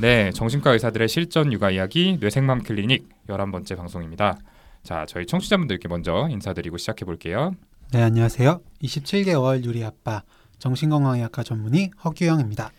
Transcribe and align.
네, 0.00 0.30
정신과 0.30 0.72
의사들의 0.74 1.08
실전 1.08 1.52
육아 1.52 1.72
이야기 1.72 2.18
뇌생맘 2.20 2.62
클리닉 2.62 3.26
11번째 3.26 3.76
방송입니다. 3.76 4.38
자, 4.84 5.04
저희 5.08 5.26
청취자분들께 5.26 5.88
먼저 5.88 6.28
인사드리고 6.30 6.76
시작해 6.76 7.04
볼게요. 7.04 7.56
네, 7.90 8.02
안녕하세요. 8.02 8.60
27개월 8.80 9.64
유리 9.64 9.84
아빠 9.84 10.22
정신건강의학과 10.60 11.42
전문의 11.42 11.90
허규영입니다. 12.04 12.70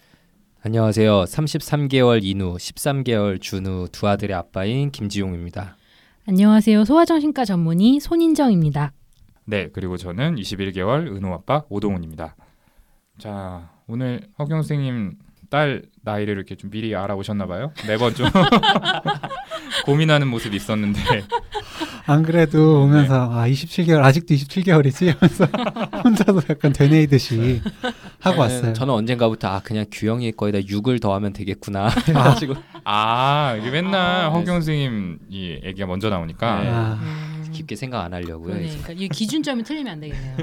안녕하세요. 0.63 1.23
33개월 1.25 2.23
인우, 2.23 2.55
13개월 2.55 3.41
준우 3.41 3.89
두 3.91 4.07
아들의 4.07 4.33
아빠인 4.33 4.89
김지용입니다. 4.89 5.75
안녕하세요. 6.25 6.85
소아정신과 6.85 7.43
전문의 7.43 7.99
손인정입니다. 7.99 8.93
네, 9.43 9.67
그리고 9.73 9.97
저는 9.97 10.35
21개월 10.35 11.13
은호 11.17 11.33
아빠 11.33 11.63
오동훈입니다. 11.67 12.37
자, 13.17 13.69
오늘 13.87 14.21
허경 14.37 14.61
선생님 14.61 15.17
딸 15.49 15.81
나이를 16.03 16.35
이렇게 16.35 16.55
좀 16.55 16.69
미리 16.69 16.95
알아오셨나 16.95 17.47
봐요. 17.47 17.71
매번 17.87 18.13
좀 18.13 18.27
고민하는 19.85 20.27
모습이 20.27 20.55
있었는데 20.55 20.99
안 22.05 22.23
그래도 22.23 22.83
오면서 22.83 23.31
아 23.31 23.47
27개월 23.47 24.03
아직도 24.03 24.33
27개월이지 24.35 25.15
하면서 25.17 25.45
혼자서 26.03 26.41
약간 26.49 26.71
되뇌이듯이 26.73 27.61
하고 28.19 28.41
왔어요. 28.41 28.73
저는 28.73 28.93
언젠가부터 28.93 29.47
아 29.47 29.59
그냥 29.61 29.85
규영이 29.91 30.31
거에다 30.33 30.59
6을 30.59 31.01
더하면 31.01 31.33
되겠구나 31.33 31.89
해가지고 32.07 32.55
아, 32.83 33.55
이게 33.59 33.69
맨날 33.71 34.25
아, 34.25 34.29
허경 34.29 34.55
선생님 34.55 35.19
이 35.29 35.59
얘기가 35.63 35.87
먼저 35.87 36.09
나오니까 36.09 36.61
네. 36.61 36.69
아, 36.71 36.99
깊게 37.51 37.75
생각 37.75 38.03
안 38.03 38.13
하려고요. 38.13 38.53
그러니까 38.53 38.93
이 38.93 39.07
기준점이 39.09 39.63
틀리면 39.63 39.93
안 39.93 39.99
되겠네요. 39.99 40.35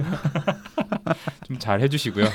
좀 1.47 1.59
잘 1.59 1.81
해주시고요. 1.81 2.27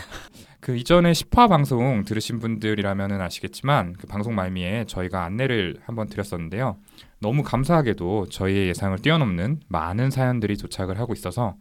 그 0.62 0.78
이전에 0.78 1.12
10화 1.12 1.50
방송 1.50 2.06
들으신 2.06 2.40
분들이라면 2.40 3.20
아시겠지만 3.20 3.94
그 3.94 4.06
방송 4.06 4.36
말미에 4.36 4.86
저희가 4.86 5.24
안내를 5.24 5.82
한번 5.86 6.08
드렸었는데요. 6.08 6.78
너무 7.20 7.42
감사하게도 7.42 8.28
저희의 8.30 8.68
예상을 8.68 8.98
뛰어넘는 9.00 9.62
많은 9.68 10.12
사연들이 10.12 10.58
도착을 10.58 11.00
하고 11.00 11.14
있어서 11.14 11.56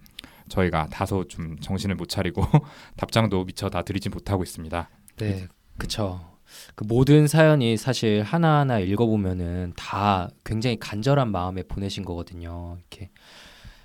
저희가 0.51 0.89
다소 0.91 1.27
좀 1.29 1.59
정신을 1.61 1.95
못 1.95 2.11
차리고 2.11 2.43
답장도 2.99 3.47
미처 3.47 3.71
다 3.71 3.83
드리지 3.83 4.11
못하고 4.11 4.43
있습니다. 4.43 4.91
네, 5.17 5.49
그쵸. 5.79 6.21
그 6.75 6.85
모든 6.85 7.27
사연이 7.27 7.79
사실 7.79 8.23
하나하나 8.23 8.81
읽어보면은 8.81 9.73
다 9.77 10.29
굉장히 10.45 10.79
간절한 10.79 11.31
마음에 11.31 11.63
보내신 11.63 12.05
거거든요. 12.05 12.77
이렇게. 12.79 13.11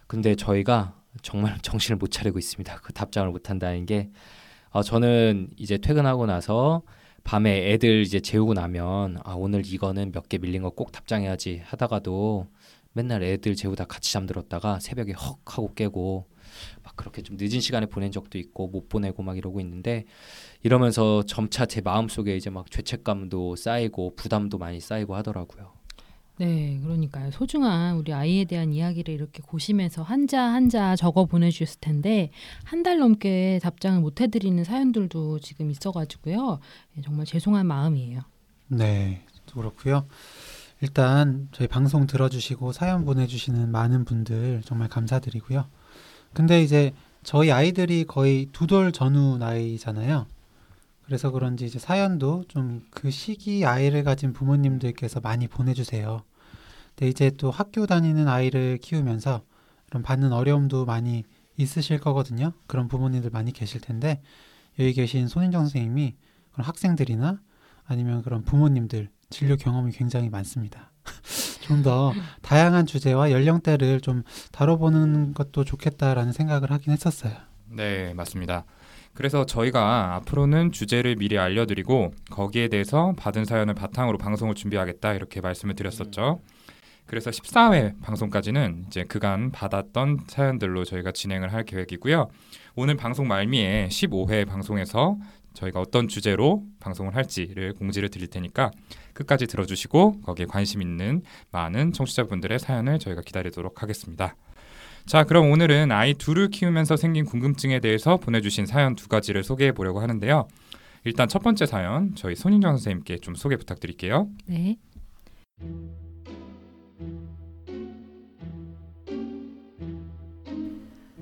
근데 0.08 0.36
저희가 0.36 0.94
정말 1.22 1.58
정신을 1.64 1.98
못 1.98 2.12
차리고 2.12 2.38
있습니다. 2.38 2.80
그 2.84 2.92
답장을 2.92 3.30
못 3.32 3.50
한다는 3.50 3.86
게 3.86 4.10
어, 4.76 4.84
저는 4.84 5.50
이제 5.58 5.78
퇴근하고 5.78 6.26
나서 6.26 6.82
밤에 7.24 7.72
애들 7.72 8.02
이제 8.02 8.20
재우고 8.20 8.54
나면 8.54 9.20
아 9.24 9.34
오늘 9.34 9.66
이거는 9.66 10.12
몇 10.12 10.28
개 10.28 10.38
밀린 10.38 10.62
거 10.64 10.70
꼭 10.72 10.92
답장해야지 10.92 11.62
하다가도 11.66 12.48
맨날 12.94 13.24
애들 13.24 13.56
재우다 13.56 13.86
같이 13.86 14.12
잠들었다가 14.14 14.80
새벽에 14.82 15.14
헉 15.14 15.40
하고 15.46 15.74
깨고 15.74 16.28
막 16.84 16.96
그렇게 16.98 17.22
좀 17.22 17.38
늦은 17.40 17.62
시간에 17.62 17.86
보낸 17.88 18.12
적도 18.12 18.38
있고 18.38 18.68
못 18.68 18.90
보내고 18.90 19.24
막 19.24 19.38
이러고 19.38 19.62
있는데 19.62 20.04
이러면서 20.64 21.24
점차 21.26 21.66
제 21.68 21.82
마음속에 21.82 22.36
이제 22.38 22.50
막 22.50 22.72
죄책감도 22.72 23.56
쌓이고 23.58 24.16
부담도 24.18 24.58
많이 24.60 24.82
쌓이고 24.82 25.16
하더라고요. 25.16 25.75
네, 26.38 26.80
그러니까요. 26.84 27.32
소중한 27.32 27.96
우리 27.96 28.12
아이에 28.14 28.44
대한 28.44 28.74
이야기를 28.74 29.14
이렇게 29.14 29.42
고시면서 29.42 30.04
한자 30.04 30.42
한자 30.44 30.96
적어 30.98 31.26
보내주셨을 31.26 31.80
텐데 31.80 32.30
한 32.66 32.84
달 32.84 33.00
넘게 33.00 33.60
답장을 33.64 34.00
못 34.02 34.20
해드리는 34.22 34.62
사연들도 34.64 35.40
지금 35.40 35.72
있어가지고요. 35.72 36.60
네, 36.94 37.02
정말 37.02 37.26
죄송한 37.26 37.66
마음이에요. 37.66 38.20
네, 38.68 39.24
그렇고요. 39.52 40.06
일단 40.82 41.48
저희 41.54 41.68
방송 41.70 42.06
들어주시고 42.06 42.74
사연 42.74 43.06
보내주시는 43.06 43.72
많은 43.72 44.04
분들 44.06 44.62
정말 44.66 44.90
감사드리고요. 44.90 45.66
근데 46.34 46.62
이제 46.62 46.92
저희 47.24 47.50
아이들이 47.52 48.04
거의 48.04 48.48
두 48.52 48.68
돌 48.68 48.92
전후 48.92 49.38
나이잖아요. 49.38 50.28
그래서 51.06 51.32
그런지 51.32 51.66
이제 51.66 51.80
사연도 51.80 52.44
좀 52.48 52.84
그 52.92 53.12
시기 53.12 53.66
아이를 53.66 54.04
가진 54.04 54.34
부모님들께서 54.34 55.20
많이 55.20 55.48
보내주세요. 55.48 56.24
근데 56.96 57.10
이제 57.10 57.30
또 57.38 57.52
학교 57.52 57.86
다니는 57.86 58.28
아이를 58.28 58.80
키우면서 58.82 59.44
그런 59.88 60.02
받는 60.02 60.32
어려움도 60.34 60.86
많이 60.86 61.24
있으실 61.58 62.00
거거든요. 62.00 62.54
그런 62.68 62.88
부모님들 62.88 63.30
많이 63.32 63.52
계실 63.52 63.82
텐데 63.82 64.22
여기 64.80 64.94
계신 64.94 65.28
손인정 65.28 65.62
선생님이 65.64 66.16
그런 66.54 66.66
학생들이나 66.66 67.40
아니면 67.86 68.24
그런 68.24 68.44
부모님들 68.44 69.10
진료 69.30 69.56
경험이 69.58 69.92
굉장히 69.92 70.30
많습니다. 70.30 70.92
좀 71.62 71.84
더 71.84 72.14
다양한 72.42 72.86
주제와 72.86 73.32
연령대를 73.32 74.00
좀 74.02 74.24
다뤄보는 74.52 75.34
것도 75.34 75.64
좋겠다라는 75.64 76.32
생각을 76.32 76.72
하긴 76.72 76.94
했었어요. 76.94 77.34
네, 77.70 78.14
맞습니다. 78.14 78.66
그래서 79.16 79.46
저희가 79.46 80.16
앞으로는 80.16 80.72
주제를 80.72 81.16
미리 81.16 81.40
알려드리고 81.40 82.12
거기에 82.30 82.68
대해서 82.68 83.14
받은 83.18 83.46
사연을 83.46 83.74
바탕으로 83.74 84.18
방송을 84.18 84.56
준비하겠다 84.56 85.14
이렇게 85.14 85.42
말씀을 85.42 85.74
드렸었죠. 85.74 86.42
그래서 87.06 87.32
14회 87.32 88.02
방송까지는 88.02 88.86
이제 88.88 89.04
그간 89.04 89.52
받았던 89.52 90.26
사연들로 90.28 90.84
저희가 90.84 91.12
진행을 91.12 91.54
할 91.54 91.64
계획이고요. 91.64 92.28
오늘 92.76 92.98
방송 92.98 93.28
말미에 93.28 93.88
15회 93.88 94.46
방송에서 94.48 95.18
저희가 95.54 95.80
어떤 95.80 96.10
주제로 96.10 96.64
방송을 96.82 97.16
할지를 97.16 97.74
공지를 97.74 98.10
드릴 98.10 98.28
테니까 98.28 98.72
끝까지 99.14 99.48
들어주시고 99.48 100.22
거기에 100.22 100.46
관심 100.46 100.82
있는 100.82 101.22
많은 101.52 101.94
청취자분들의 101.94 102.60
사연을 102.60 103.00
저희가 103.00 103.22
기다리도록 103.22 103.82
하겠습니다. 103.82 104.36
자, 105.06 105.24
그럼 105.24 105.52
오늘은 105.52 105.92
아이 105.92 106.16
둘을 106.16 106.50
키우면서 106.50 106.98
생긴 106.98 107.26
궁금증에 107.26 107.80
대해서 107.80 108.18
보내주신 108.18 108.66
사연 108.66 108.96
두 108.96 109.08
가지를 109.08 109.44
소개해 109.44 109.72
보려고 109.72 110.00
하는데요. 110.00 110.48
일단 111.04 111.28
첫 111.28 111.44
번째 111.44 111.68
사연 111.68 112.16
저희 112.16 112.34
손인정 112.36 112.72
선생님께 112.72 113.18
좀 113.18 113.36
소개 113.36 113.56
부탁드릴게요. 113.56 114.30
네. 114.48 114.78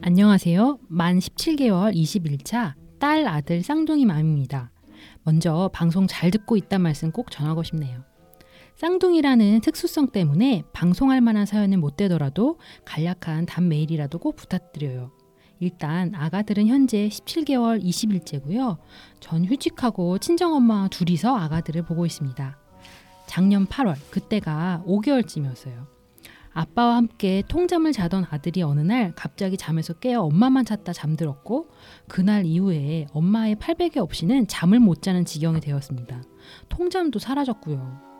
안녕하세요. 0.01 0.79
만 0.87 1.19
17개월 1.19 1.93
21차 1.93 2.75
딸 2.99 3.27
아들 3.27 3.63
쌍둥이 3.63 4.05
맘입니다. 4.05 4.71
먼저 5.23 5.69
방송 5.73 6.07
잘 6.07 6.31
듣고 6.31 6.55
있단 6.55 6.81
말씀 6.81 7.11
꼭 7.11 7.31
전하고 7.31 7.63
싶네요. 7.63 8.05
쌍둥이라는 8.75 9.61
특수성 9.61 10.07
때문에 10.07 10.63
방송할 10.73 11.21
만한 11.21 11.45
사연은 11.45 11.79
못 11.79 11.95
되더라도 11.95 12.57
간략한 12.85 13.45
답 13.45 13.63
메일이라도 13.63 14.17
꼭 14.19 14.35
부탁드려요. 14.35 15.11
일단 15.59 16.13
아가들은 16.15 16.67
현재 16.67 17.07
17개월 17.07 17.81
20일째고요. 17.83 18.77
전 19.19 19.45
휴직하고 19.45 20.17
친정엄마 20.17 20.89
둘이서 20.89 21.35
아가들을 21.35 21.83
보고 21.83 22.05
있습니다. 22.05 22.57
작년 23.27 23.65
8월 23.67 23.95
그때가 24.09 24.83
5개월쯤이었어요. 24.85 25.85
아빠와 26.51 26.97
함께 26.97 27.41
통잠을 27.47 27.93
자던 27.93 28.25
아들이 28.29 28.61
어느 28.61 28.81
날 28.81 29.13
갑자기 29.15 29.57
잠에서 29.57 29.93
깨어 29.93 30.21
엄마만 30.21 30.65
찾다 30.65 30.93
잠들었고 30.93 31.69
그날 32.07 32.45
이후에 32.45 33.07
엄마의 33.11 33.55
팔베개 33.55 33.99
없이는 33.99 34.47
잠을 34.47 34.79
못 34.79 35.01
자는 35.01 35.25
지경이 35.25 35.61
되었습니다. 35.61 36.21
통잠도 36.69 37.19
사라졌고요. 37.19 38.12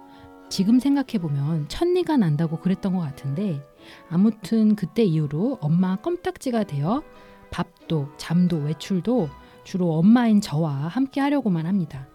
지금 0.53 0.77
생각해보면 0.77 1.67
천리가 1.67 2.17
난다고 2.17 2.59
그랬던 2.59 2.93
것 2.93 2.99
같은데 2.99 3.65
아무튼 4.07 4.75
그때 4.75 5.03
이후로 5.03 5.57
엄마 5.61 5.95
껌딱지가 5.95 6.65
되어 6.65 7.01
밥도 7.49 8.09
잠도 8.17 8.57
외출도 8.57 9.29
주로 9.63 9.93
엄마인 9.93 10.41
저와 10.41 10.69
함께 10.69 11.21
하려고만 11.21 11.65
합니다. 11.65 12.07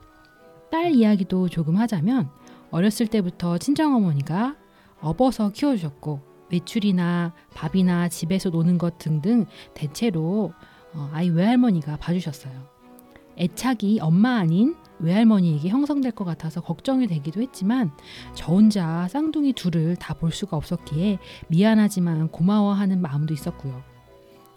딸 0.70 0.92
이야기도 0.92 1.48
조금 1.48 1.78
하자면 1.78 2.30
어렸을 2.70 3.08
때부터 3.08 3.58
친정어머니가 3.58 4.54
업어서 5.00 5.50
키워주셨고 5.50 6.20
외출이나 6.52 7.34
밥이나 7.54 8.08
집에서 8.08 8.50
노는 8.50 8.78
것 8.78 8.98
등등 8.98 9.46
대체로 9.74 10.52
어, 10.94 11.10
아이 11.12 11.28
외할머니가 11.28 11.96
봐주셨어요. 11.96 12.52
애착이 13.36 13.98
엄마 14.00 14.36
아닌 14.36 14.76
외할머니에게 15.00 15.68
형성될 15.68 16.12
것 16.12 16.24
같아서 16.24 16.60
걱정이 16.60 17.06
되기도 17.06 17.40
했지만 17.42 17.92
저 18.34 18.52
혼자 18.52 19.06
쌍둥이 19.08 19.52
둘을 19.54 19.96
다 19.96 20.14
볼 20.14 20.32
수가 20.32 20.56
없었기에 20.56 21.18
미안하지만 21.48 22.28
고마워하는 22.28 23.00
마음도 23.00 23.32
있었고요. 23.34 23.82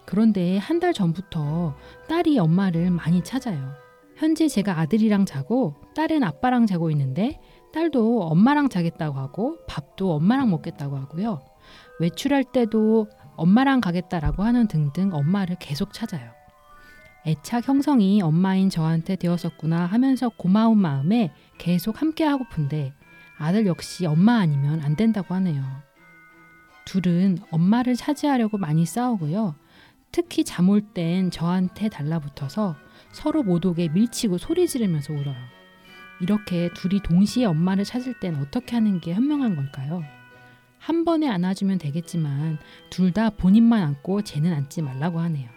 그런데 0.04 0.58
한 0.58 0.80
달 0.80 0.92
전부터 0.92 1.76
딸이 2.08 2.38
엄마를 2.38 2.90
많이 2.90 3.22
찾아요. 3.22 3.72
현재 4.16 4.48
제가 4.48 4.78
아들이랑 4.80 5.26
자고 5.26 5.76
딸은 5.94 6.24
아빠랑 6.24 6.66
자고 6.66 6.90
있는데 6.90 7.40
딸도 7.72 8.22
엄마랑 8.24 8.68
자겠다고 8.68 9.18
하고 9.18 9.58
밥도 9.68 10.12
엄마랑 10.14 10.50
먹겠다고 10.50 10.96
하고요. 10.96 11.40
외출할 12.00 12.44
때도 12.44 13.06
엄마랑 13.36 13.80
가겠다라고 13.80 14.42
하는 14.42 14.66
등등 14.66 15.10
엄마를 15.14 15.56
계속 15.60 15.92
찾아요. 15.92 16.30
애착 17.26 17.68
형성이 17.68 18.20
엄마인 18.20 18.68
저한테 18.68 19.16
되었었구나 19.16 19.86
하면서 19.86 20.28
고마운 20.28 20.78
마음에 20.78 21.32
계속 21.58 22.00
함께 22.00 22.24
하고픈데 22.24 22.92
아들 23.38 23.66
역시 23.66 24.06
엄마 24.06 24.38
아니면 24.38 24.80
안 24.80 24.96
된다고 24.96 25.34
하네요. 25.34 25.62
둘은 26.84 27.38
엄마를 27.50 27.94
차지하려고 27.94 28.58
많이 28.58 28.84
싸우고요. 28.84 29.54
특히 30.10 30.44
잠 30.44 30.68
올 30.68 30.80
땐 30.92 31.30
저한테 31.30 31.88
달라붙어서 31.88 32.76
서로 33.12 33.42
못 33.42 33.64
오게 33.64 33.88
밀치고 33.88 34.38
소리 34.38 34.66
지르면서 34.66 35.12
울어요. 35.12 35.36
이렇게 36.20 36.70
둘이 36.74 37.00
동시에 37.02 37.44
엄마를 37.46 37.84
찾을 37.84 38.18
땐 38.20 38.36
어떻게 38.36 38.74
하는 38.76 39.00
게 39.00 39.14
현명한 39.14 39.56
걸까요? 39.56 40.02
한 40.78 41.04
번에 41.04 41.28
안아주면 41.28 41.78
되겠지만 41.78 42.58
둘 42.90 43.12
다 43.12 43.30
본인만 43.30 43.82
안고 43.82 44.22
쟤는 44.22 44.52
안지 44.52 44.82
말라고 44.82 45.20
하네요. 45.20 45.48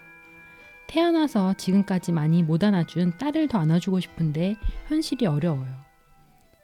태어나서 0.87 1.53
지금까지 1.55 2.11
많이 2.11 2.43
못 2.43 2.63
안아준 2.63 3.17
딸을 3.17 3.47
더 3.47 3.57
안아주고 3.59 3.99
싶은데 3.99 4.55
현실이 4.87 5.25
어려워요. 5.25 5.73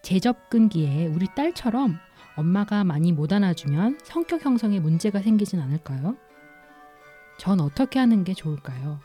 재접근기에 0.03 1.07
우리 1.07 1.27
딸처럼 1.35 1.97
엄마가 2.35 2.83
많이 2.83 3.12
못 3.12 3.33
안아주면 3.33 4.00
성격 4.03 4.45
형성에 4.45 4.79
문제가 4.79 5.21
생기진 5.21 5.59
않을까요? 5.59 6.18
전 7.38 7.59
어떻게 7.59 8.00
하는 8.00 8.23
게 8.23 8.33
좋을까요? 8.33 9.00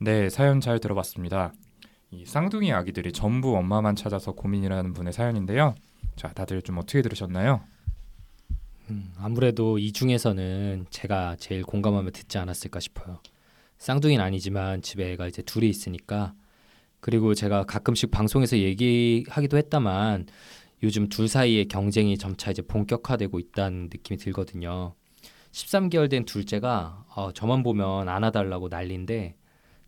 네, 0.00 0.30
사연 0.30 0.60
잘 0.60 0.78
들어봤습니다. 0.78 1.52
이 2.10 2.24
쌍둥이 2.24 2.72
아기들이 2.72 3.12
전부 3.12 3.56
엄마만 3.56 3.96
찾아서 3.96 4.32
고민이라는 4.32 4.92
분의 4.92 5.12
사연인데요. 5.12 5.74
자, 6.16 6.28
다들 6.28 6.62
좀 6.62 6.78
어떻게 6.78 7.02
들으셨나요? 7.02 7.60
음, 8.90 9.12
아무래도 9.18 9.78
이 9.78 9.92
중에서는 9.92 10.86
제가 10.90 11.36
제일 11.38 11.62
공감하며 11.62 12.10
듣지 12.10 12.38
않았을까 12.38 12.80
싶어요. 12.80 13.20
쌍둥이는 13.78 14.24
아니지만 14.24 14.82
집에 14.82 15.12
애가 15.12 15.28
이제 15.28 15.42
둘이 15.42 15.68
있으니까 15.68 16.34
그리고 17.00 17.34
제가 17.34 17.64
가끔씩 17.64 18.10
방송에서 18.10 18.58
얘기하기도 18.58 19.56
했다만 19.56 20.26
요즘 20.82 21.08
둘 21.08 21.28
사이의 21.28 21.66
경쟁이 21.66 22.18
점차 22.18 22.50
이제 22.50 22.62
본격화되고 22.62 23.38
있다는 23.38 23.88
느낌이 23.92 24.18
들거든요. 24.18 24.94
13개월 25.52 26.10
된 26.10 26.24
둘째가 26.24 27.04
어, 27.14 27.32
저만 27.32 27.62
보면 27.62 28.08
안아달라고 28.08 28.68
난리인데 28.68 29.36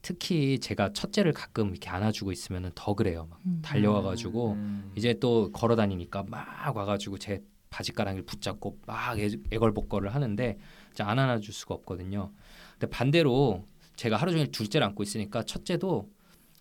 특히 0.02 0.58
제가 0.58 0.92
첫째를 0.92 1.32
가끔 1.32 1.70
이렇게 1.70 1.90
안아주고 1.90 2.32
있으면 2.32 2.72
더 2.74 2.94
그래요. 2.94 3.26
막 3.28 3.38
음. 3.44 3.60
달려와가지고 3.62 4.52
음. 4.52 4.92
이제 4.96 5.14
또 5.20 5.52
걸어 5.52 5.76
다니니까 5.76 6.24
막 6.26 6.74
와가지고 6.74 7.18
제 7.18 7.42
바지가랑이를 7.70 8.24
붙잡고 8.24 8.78
막 8.86 9.18
애, 9.18 9.30
애걸복걸을 9.50 10.14
하는데 10.14 10.58
안 11.00 11.18
안아줄 11.18 11.54
수가 11.54 11.74
없거든요. 11.76 12.30
근데 12.72 12.90
반대로 12.90 13.64
제가 13.96 14.16
하루 14.16 14.32
종일 14.32 14.50
둘째를 14.50 14.86
안고 14.88 15.02
있으니까 15.02 15.44
첫째도 15.44 16.10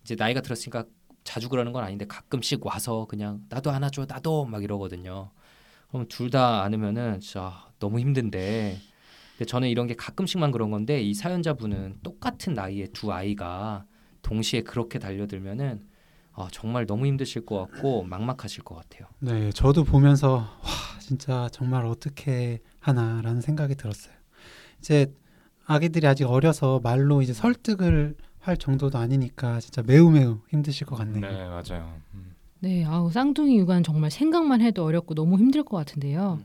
이제 0.02 0.14
나이가 0.14 0.40
들었으니까 0.40 0.84
자주 1.24 1.48
그러는 1.48 1.72
건 1.72 1.84
아닌데 1.84 2.06
가끔씩 2.06 2.64
와서 2.64 3.06
그냥 3.06 3.42
나도 3.50 3.70
안아줘 3.70 4.06
나도 4.08 4.46
막 4.46 4.62
이러거든요. 4.64 5.30
그럼 5.90 6.06
둘 6.08 6.30
다 6.30 6.62
안으면은 6.62 7.20
진짜 7.20 7.68
너무 7.80 7.98
힘든데 7.98 8.78
근데 9.32 9.44
저는 9.44 9.68
이런 9.68 9.86
게 9.86 9.94
가끔씩만 9.94 10.52
그런 10.52 10.70
건데 10.70 11.02
이 11.02 11.12
사연자분은 11.12 11.98
똑같은 12.02 12.54
나이의 12.54 12.88
두 12.92 13.12
아이가 13.12 13.84
동시에 14.22 14.62
그렇게 14.62 14.98
달려들면은 14.98 15.86
아, 16.42 16.48
정말 16.50 16.86
너무 16.86 17.06
힘드실 17.06 17.44
것 17.44 17.58
같고 17.58 18.04
막막하실 18.04 18.64
것 18.64 18.74
같아요. 18.76 19.08
네, 19.18 19.50
저도 19.52 19.84
보면서 19.84 20.36
와 20.36 21.00
진짜 21.00 21.48
정말 21.52 21.84
어떻게 21.86 22.60
하나라는 22.78 23.40
생각이 23.40 23.74
들었어요. 23.74 24.14
이제 24.78 25.12
아기들이 25.66 26.06
아직 26.06 26.24
어려서 26.24 26.80
말로 26.82 27.22
이제 27.22 27.32
설득을 27.32 28.16
할 28.38 28.56
정도도 28.56 28.98
아니니까 28.98 29.60
진짜 29.60 29.82
매우 29.82 30.10
매우 30.10 30.38
힘드실 30.48 30.86
것 30.86 30.96
같네요. 30.96 31.20
네, 31.20 31.48
맞아요. 31.48 32.00
음. 32.14 32.34
네, 32.60 32.84
아우 32.84 33.10
쌍둥이 33.10 33.58
육아는 33.58 33.82
정말 33.82 34.10
생각만 34.10 34.60
해도 34.60 34.84
어렵고 34.84 35.14
너무 35.14 35.38
힘들 35.38 35.62
것 35.62 35.76
같은데요. 35.76 36.40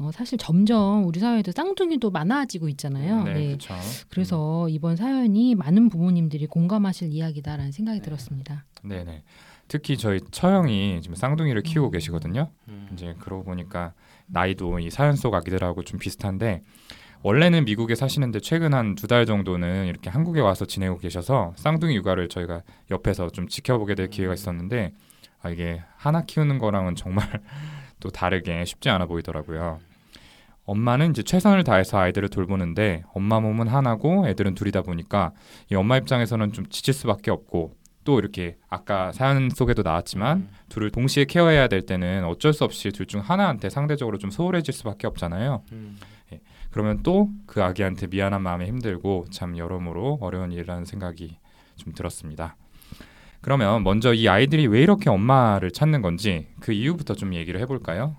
어, 0.00 0.10
사실 0.12 0.38
점점 0.38 1.06
우리 1.06 1.20
사회에도 1.20 1.52
쌍둥이도 1.52 2.10
많아지고 2.10 2.68
있잖아요. 2.70 3.24
네, 3.24 3.32
네. 3.34 3.46
그렇죠. 3.48 3.74
그래서 4.08 4.68
이번 4.68 4.96
사연이 4.96 5.54
많은 5.54 5.88
부모님들이 5.88 6.46
공감하실 6.46 7.08
이야기다라는 7.10 7.72
생각이 7.72 8.00
들었습니다. 8.00 8.64
네, 8.82 9.04
네. 9.04 9.22
특히 9.66 9.96
저희 9.98 10.20
처형이 10.30 11.00
지금 11.02 11.14
쌍둥이를 11.14 11.62
키우고 11.62 11.90
계시거든요. 11.90 12.48
음. 12.68 12.88
이제 12.92 13.14
그러고 13.18 13.44
보니까 13.44 13.92
나이도 14.26 14.78
이 14.78 14.88
사연 14.90 15.14
속 15.16 15.34
아기들하고 15.34 15.82
좀 15.82 15.98
비슷한데 15.98 16.62
원래는 17.22 17.64
미국에 17.64 17.94
사시는데 17.94 18.40
최근 18.40 18.72
한 18.74 18.94
두 18.94 19.08
달 19.08 19.26
정도는 19.26 19.86
이렇게 19.86 20.08
한국에 20.08 20.40
와서 20.40 20.64
지내고 20.64 20.98
계셔서 20.98 21.52
쌍둥이 21.56 21.96
육아를 21.96 22.28
저희가 22.28 22.62
옆에서 22.90 23.28
좀 23.30 23.48
지켜보게 23.48 23.94
될 23.96 24.08
기회가 24.08 24.32
있었는데 24.34 24.92
아, 25.42 25.50
이게 25.50 25.82
하나 25.96 26.22
키우는 26.24 26.58
거랑은 26.58 26.94
정말 26.94 27.26
또 28.00 28.10
다르게 28.10 28.64
쉽지 28.64 28.88
않아 28.88 29.06
보이더라고요. 29.06 29.80
엄마는 30.68 31.10
이제 31.10 31.22
최선을 31.22 31.64
다해서 31.64 31.98
아이들을 31.98 32.28
돌보는데 32.28 33.02
엄마 33.14 33.40
몸은 33.40 33.68
하나고 33.68 34.28
애들은 34.28 34.54
둘이다 34.54 34.82
보니까 34.82 35.32
이 35.72 35.74
엄마 35.74 35.96
입장에서는 35.96 36.52
좀 36.52 36.66
지칠 36.68 36.92
수밖에 36.94 37.30
없고 37.30 37.72
또 38.04 38.18
이렇게 38.18 38.56
아까 38.68 39.10
사연 39.12 39.50
속에도 39.50 39.82
나왔지만 39.82 40.36
음. 40.38 40.48
둘을 40.68 40.90
동시에 40.90 41.24
케어해야 41.24 41.68
될 41.68 41.82
때는 41.82 42.24
어쩔 42.24 42.52
수 42.52 42.64
없이 42.64 42.90
둘 42.90 43.06
중 43.06 43.20
하나한테 43.20 43.70
상대적으로 43.70 44.18
좀 44.18 44.30
소홀해질 44.30 44.72
수밖에 44.74 45.06
없잖아요. 45.06 45.62
음. 45.72 45.98
그러면 46.70 47.02
또 47.02 47.28
그 47.46 47.62
아기한테 47.62 48.06
미안한 48.08 48.42
마음에 48.42 48.66
힘들고 48.66 49.26
참 49.30 49.56
여러모로 49.56 50.18
어려운 50.20 50.52
일이라는 50.52 50.84
생각이 50.84 51.38
좀 51.76 51.94
들었습니다. 51.94 52.56
그러면 53.40 53.82
먼저 53.84 54.12
이 54.12 54.28
아이들이 54.28 54.66
왜 54.66 54.82
이렇게 54.82 55.08
엄마를 55.08 55.70
찾는 55.70 56.02
건지 56.02 56.48
그 56.60 56.72
이유부터 56.72 57.14
좀 57.14 57.32
얘기를 57.34 57.58
해볼까요? 57.60 58.16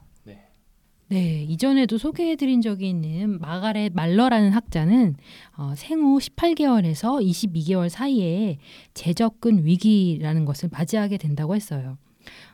네, 1.12 1.44
이전에도 1.50 1.98
소개해드린 1.98 2.62
적이 2.62 2.90
있는 2.90 3.40
마가렛 3.42 3.94
말러라는 3.96 4.52
학자는 4.52 5.16
어, 5.58 5.74
생후 5.76 6.20
18개월에서 6.20 7.20
22개월 7.20 7.90
사이에 7.90 8.60
재접근 8.94 9.66
위기라는 9.66 10.46
것을 10.46 10.70
맞이하게 10.72 11.18
된다고 11.18 11.56
했어요. 11.56 11.98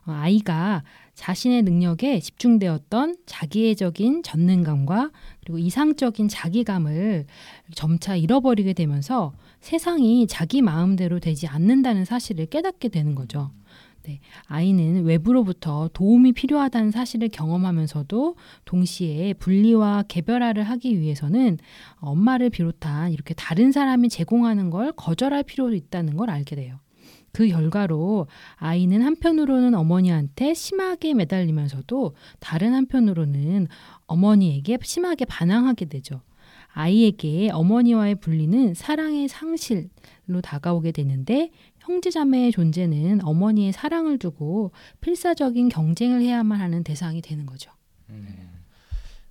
어, 0.06 0.12
아이가 0.14 0.84
자신의 1.16 1.64
능력에 1.64 2.22
집중되었던 2.22 3.18
자기애적인 3.26 4.24
전능감과 4.24 5.12
그리고 5.42 5.58
이상적인 5.58 6.30
자기감을 6.30 7.26
점차 7.74 8.16
잃어버리게 8.16 8.72
되면서 8.72 9.34
세상이 9.60 10.28
자기 10.28 10.62
마음대로 10.62 11.20
되지 11.20 11.48
않는다는 11.48 12.06
사실을 12.06 12.46
깨닫게 12.46 12.88
되는 12.88 13.16
거죠. 13.16 13.52
네, 14.06 14.20
아이는 14.46 15.04
외부로부터 15.04 15.90
도움이 15.92 16.34
필요하다는 16.34 16.92
사실을 16.92 17.30
경험하면서도 17.30 18.36
동시에 18.66 19.34
분리와 19.34 20.04
개별화를 20.08 20.62
하기 20.62 21.00
위해서는 21.00 21.58
엄마를 21.96 22.52
비롯한 22.52 23.12
이렇게 23.12 23.34
다른 23.34 23.72
사람이 23.72 24.10
제공하는 24.10 24.70
걸 24.70 24.92
거절할 24.92 25.42
필요도 25.42 25.74
있다는 25.74 26.18
걸 26.18 26.30
알게 26.30 26.56
돼요. 26.56 26.80
그 27.32 27.48
결과로 27.48 28.28
아이는 28.58 29.02
한편으로는 29.02 29.74
어머니한테 29.74 30.54
심하게 30.54 31.16
매달리면서도 31.16 32.16
다른 32.40 32.74
한편으로는 32.76 33.68
어머니에게 34.06 34.78
심하게 34.84 35.26
반항하게 35.26 35.86
되죠. 35.86 36.22
아이에게 36.76 37.50
어머니와의 37.52 38.16
분리는 38.16 38.74
사랑의 38.74 39.30
상실로 39.30 40.42
다가오게 40.44 40.92
되는데 40.92 41.52
형제자매의 41.86 42.52
존재는 42.52 43.24
어머니의 43.24 43.72
사랑을 43.72 44.18
두고 44.18 44.72
필사적인 45.02 45.70
경쟁을 45.70 46.22
해야만 46.22 46.60
하는 46.60 46.84
대상이 46.84 47.22
되는 47.22 47.46
거죠. 47.46 47.72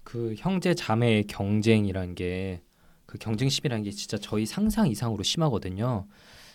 그 0.02 0.34
형제 0.38 0.74
자매의 0.74 1.26
경쟁이란 1.26 2.14
게 2.14 2.60
그 3.14 3.18
경쟁심이라는 3.18 3.84
게 3.84 3.92
진짜 3.92 4.18
저희 4.18 4.44
상상 4.44 4.88
이상으로 4.88 5.22
심하거든요. 5.22 6.08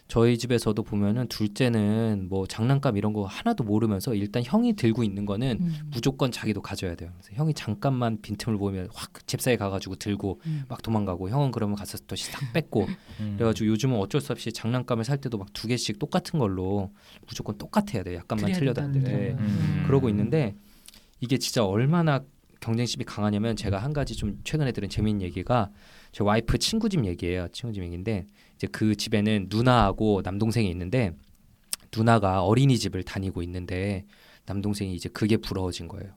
저희 0.10 0.40
집에서도 0.40 0.82
보면은 0.82 1.28
둘째는 1.28 2.28
뭐 2.30 2.48
장난감 2.48 2.98
이런 2.98 3.14
거 3.14 3.26
하나도 3.26 3.64
모르면서 3.64 4.16
일단 4.16 4.42
형이 4.44 4.74
들고 4.74 5.04
있는 5.04 5.26
거는 5.28 5.60
음. 5.62 5.76
무조건 5.92 6.32
자기도 6.32 6.64
가져야 6.64 6.96
돼요. 6.96 7.12
그래서 7.14 7.36
형이 7.36 7.54
잠깐만 7.54 8.20
빈틈을 8.20 8.58
보면 8.58 8.90
확 8.92 9.26
잽싸게 9.28 9.58
가가지고 9.58 9.98
들고 9.98 10.42
음. 10.48 10.64
막 10.68 10.82
도망가고 10.82 11.30
형은 11.30 11.52
그러면 11.52 11.76
가서 11.76 12.00
또 12.08 12.16
싹 12.16 12.52
뺏고 12.54 12.88
음. 13.20 13.36
그래가지고 13.38 13.70
요즘은 13.70 13.98
어쩔 14.00 14.20
수 14.20 14.32
없이 14.32 14.52
장난감을 14.52 15.06
살 15.06 15.20
때도 15.20 15.38
막 15.38 15.50
두 15.54 15.68
개씩 15.68 16.00
똑같은 16.00 16.40
걸로 16.40 16.92
무조건 17.28 17.58
똑같아야 17.60 18.02
돼요. 18.02 18.18
약간만 18.18 18.52
틀려도 18.54 18.82
안 18.82 18.92
돼. 18.92 19.00
네. 19.02 19.36
음. 19.40 19.84
그러고 19.86 20.10
있는데 20.10 20.56
이게 21.22 21.38
진짜 21.38 21.64
얼마나 21.64 22.24
경쟁심이 22.62 23.06
강하냐면 23.06 23.56
제가 23.56 23.78
한 23.78 23.94
가지 23.94 24.16
좀 24.16 24.40
최근에 24.44 24.72
들은 24.72 24.90
재미있는 24.90 25.24
얘기가 25.28 25.70
제 26.12 26.24
와이프 26.24 26.58
친구 26.58 26.90
집 26.90 27.06
얘기예요. 27.06 27.48
친구 27.52 27.74
집 27.74 27.84
얘기인데 27.84 28.26
이제 28.60 28.68
그 28.68 28.94
집에는 28.94 29.48
누나하고 29.50 30.22
남동생이 30.22 30.70
있는데 30.70 31.14
누나가 31.96 32.44
어린이집을 32.44 33.04
다니고 33.04 33.42
있는데 33.44 34.06
남동생이 34.46 34.94
이제 34.94 35.08
그게 35.08 35.38
부러워진 35.38 35.88
거예요. 35.88 36.12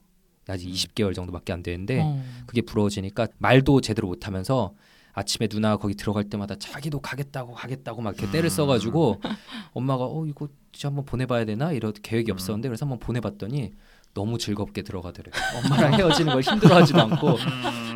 아직 0.49 0.67
20개월 0.69 1.15
정도밖에 1.15 1.53
안 1.53 1.63
되는데 1.63 2.01
어. 2.03 2.21
그게 2.45 2.61
부러워지니까 2.61 3.27
말도 3.37 3.79
제대로 3.79 4.09
못하면서 4.09 4.75
아침에 5.13 5.47
누나 5.47 5.77
거기 5.77 5.95
들어갈 5.95 6.25
때마다 6.25 6.55
자기도 6.55 6.99
가겠다고 6.99 7.53
가겠다고 7.53 8.01
막 8.01 8.17
이렇게 8.17 8.29
때를 8.29 8.49
써가지고 8.49 9.21
엄마가 9.71 10.05
어 10.05 10.25
이거 10.25 10.49
진짜 10.73 10.89
한번 10.89 11.05
보내봐야 11.05 11.45
되나 11.45 11.71
이런 11.71 11.93
계획이 11.93 12.29
없었는데 12.31 12.67
그래서 12.67 12.85
한번 12.85 12.99
보내봤더니 12.99 13.71
너무 14.13 14.37
즐겁게 14.37 14.83
들어가더래요. 14.83 15.33
엄마랑 15.65 15.93
헤어지는 15.95 16.33
걸 16.33 16.41
힘들어하지도 16.43 17.01
않고 17.01 17.37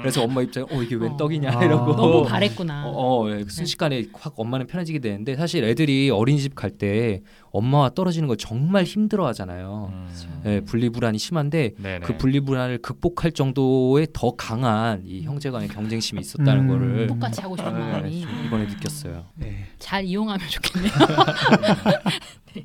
그래서 0.01 0.23
엄마 0.23 0.41
입장에 0.41 0.65
어 0.71 0.81
이게 0.81 0.95
웬 0.95 1.11
어. 1.11 1.17
떡이냐 1.17 1.59
아. 1.59 1.63
이러고 1.63 1.95
너무 1.95 2.23
바랬구나. 2.25 2.87
어, 2.87 3.25
어, 3.25 3.29
예, 3.29 3.43
순식간에 3.47 4.05
확 4.13 4.33
엄마는 4.35 4.65
편해지게 4.67 4.99
되는데 4.99 5.35
사실 5.35 5.63
애들이 5.63 6.09
어린이집 6.09 6.55
갈 6.55 6.71
때 6.77 7.21
엄마와 7.51 7.89
떨어지는 7.91 8.27
걸 8.27 8.37
정말 8.37 8.83
힘들어하잖아요. 8.83 9.89
음. 9.91 10.41
예, 10.45 10.61
분리불안이 10.61 11.17
심한데 11.17 11.73
네네. 11.77 12.05
그 12.05 12.17
분리불안을 12.17 12.79
극복할 12.79 13.31
정도의 13.31 14.07
더 14.13 14.35
강한 14.35 15.01
이 15.05 15.23
형제간의 15.23 15.69
경쟁심이 15.69 16.21
있었다는 16.21 16.63
음. 16.63 16.67
거를 16.67 17.07
똑같이 17.07 17.41
하고 17.41 17.55
싶은 17.57 17.71
예, 17.73 17.77
마음이 17.79 18.21
좀 18.21 18.29
이번에 18.45 18.65
느꼈어요. 18.65 19.25
네. 19.35 19.65
잘 19.79 20.03
이용하면 20.05 20.47
좋겠네요. 20.47 20.91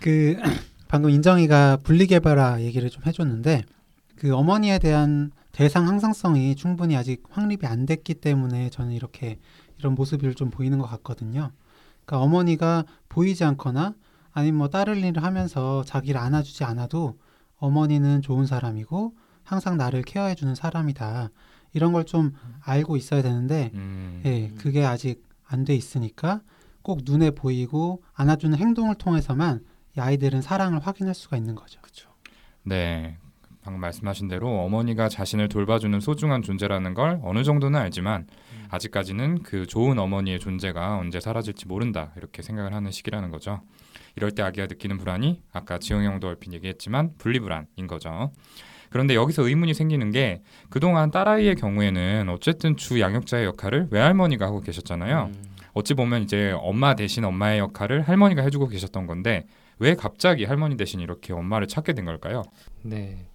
그 0.00 0.36
방금 0.90 1.10
인정이가 1.10 1.76
분리개발화 1.84 2.62
얘기를 2.62 2.90
좀 2.90 3.04
해줬는데 3.06 3.62
그 4.16 4.34
어머니에 4.34 4.80
대한 4.80 5.30
대상 5.52 5.86
항상성이 5.86 6.56
충분히 6.56 6.96
아직 6.96 7.22
확립이 7.30 7.64
안 7.68 7.86
됐기 7.86 8.14
때문에 8.14 8.70
저는 8.70 8.90
이렇게 8.92 9.38
이런 9.78 9.94
모습을 9.94 10.34
좀 10.34 10.50
보이는 10.50 10.78
것 10.78 10.86
같거든요. 10.86 11.52
그러니까 12.04 12.24
어머니가 12.26 12.84
보이지 13.08 13.44
않거나 13.44 13.94
아니면 14.32 14.58
뭐 14.58 14.68
다른 14.68 14.98
일을 14.98 15.22
하면서 15.22 15.84
자기를 15.84 16.20
안아주지 16.20 16.64
않아도 16.64 17.16
어머니는 17.58 18.20
좋은 18.20 18.46
사람이고 18.46 19.14
항상 19.44 19.76
나를 19.76 20.02
케어해주는 20.02 20.56
사람이다. 20.56 21.30
이런 21.72 21.92
걸 21.92 22.02
좀 22.04 22.32
알고 22.62 22.96
있어야 22.96 23.22
되는데 23.22 23.70
음. 23.74 24.22
예, 24.24 24.48
그게 24.58 24.84
아직 24.84 25.22
안 25.46 25.64
돼 25.64 25.76
있으니까 25.76 26.40
꼭 26.82 27.02
눈에 27.04 27.30
보이고 27.30 28.02
안아주는 28.14 28.58
행동을 28.58 28.96
통해서만 28.96 29.60
이 29.60 29.69
아이들은 29.96 30.42
사랑을 30.42 30.80
확인할 30.80 31.14
수가 31.14 31.36
있는 31.36 31.54
거죠. 31.54 31.80
그렇죠. 31.80 32.10
네. 32.62 33.16
방금 33.62 33.80
말씀하신 33.80 34.28
대로 34.28 34.48
어머니가 34.64 35.08
자신을 35.08 35.48
돌봐주는 35.48 36.00
소중한 36.00 36.42
존재라는 36.42 36.94
걸 36.94 37.20
어느 37.22 37.44
정도는 37.44 37.78
알지만 37.78 38.26
음. 38.30 38.66
아직까지는 38.70 39.42
그 39.42 39.66
좋은 39.66 39.98
어머니의 39.98 40.38
존재가 40.38 40.96
언제 40.96 41.20
사라질지 41.20 41.68
모른다 41.68 42.12
이렇게 42.16 42.40
생각을 42.40 42.72
하는 42.72 42.90
시기라는 42.90 43.30
거죠. 43.30 43.60
이럴 44.16 44.30
때 44.30 44.42
아기가 44.42 44.66
느끼는 44.66 44.96
불안이 44.96 45.42
아까 45.52 45.78
지영 45.78 46.04
형도 46.04 46.28
얼핏 46.28 46.52
얘기했지만 46.54 47.12
분리불안인 47.18 47.86
거죠. 47.86 48.32
그런데 48.88 49.14
여기서 49.14 49.46
의문이 49.46 49.74
생기는 49.74 50.10
게 50.10 50.42
그동안 50.68 51.10
딸아이의 51.10 51.54
경우에는 51.56 52.28
어쨌든 52.30 52.76
주 52.76 52.98
양육자의 52.98 53.44
역할을 53.44 53.88
외할머니가 53.90 54.46
하고 54.46 54.60
계셨잖아요. 54.60 55.30
음. 55.34 55.50
어찌 55.72 55.94
보면 55.94 56.22
이제 56.22 56.52
엄마 56.58 56.94
대신 56.94 57.24
엄마의 57.24 57.60
역할을 57.60 58.02
할머니가 58.02 58.42
해주고 58.42 58.68
계셨던 58.68 59.06
건데 59.06 59.46
왜 59.80 59.94
갑자기 59.96 60.44
할머니 60.44 60.76
대신 60.76 61.00
이렇게 61.00 61.32
엄마를 61.32 61.66
찾게 61.66 61.94
된 61.94 62.04
걸까요? 62.04 62.42
네. 62.82 63.26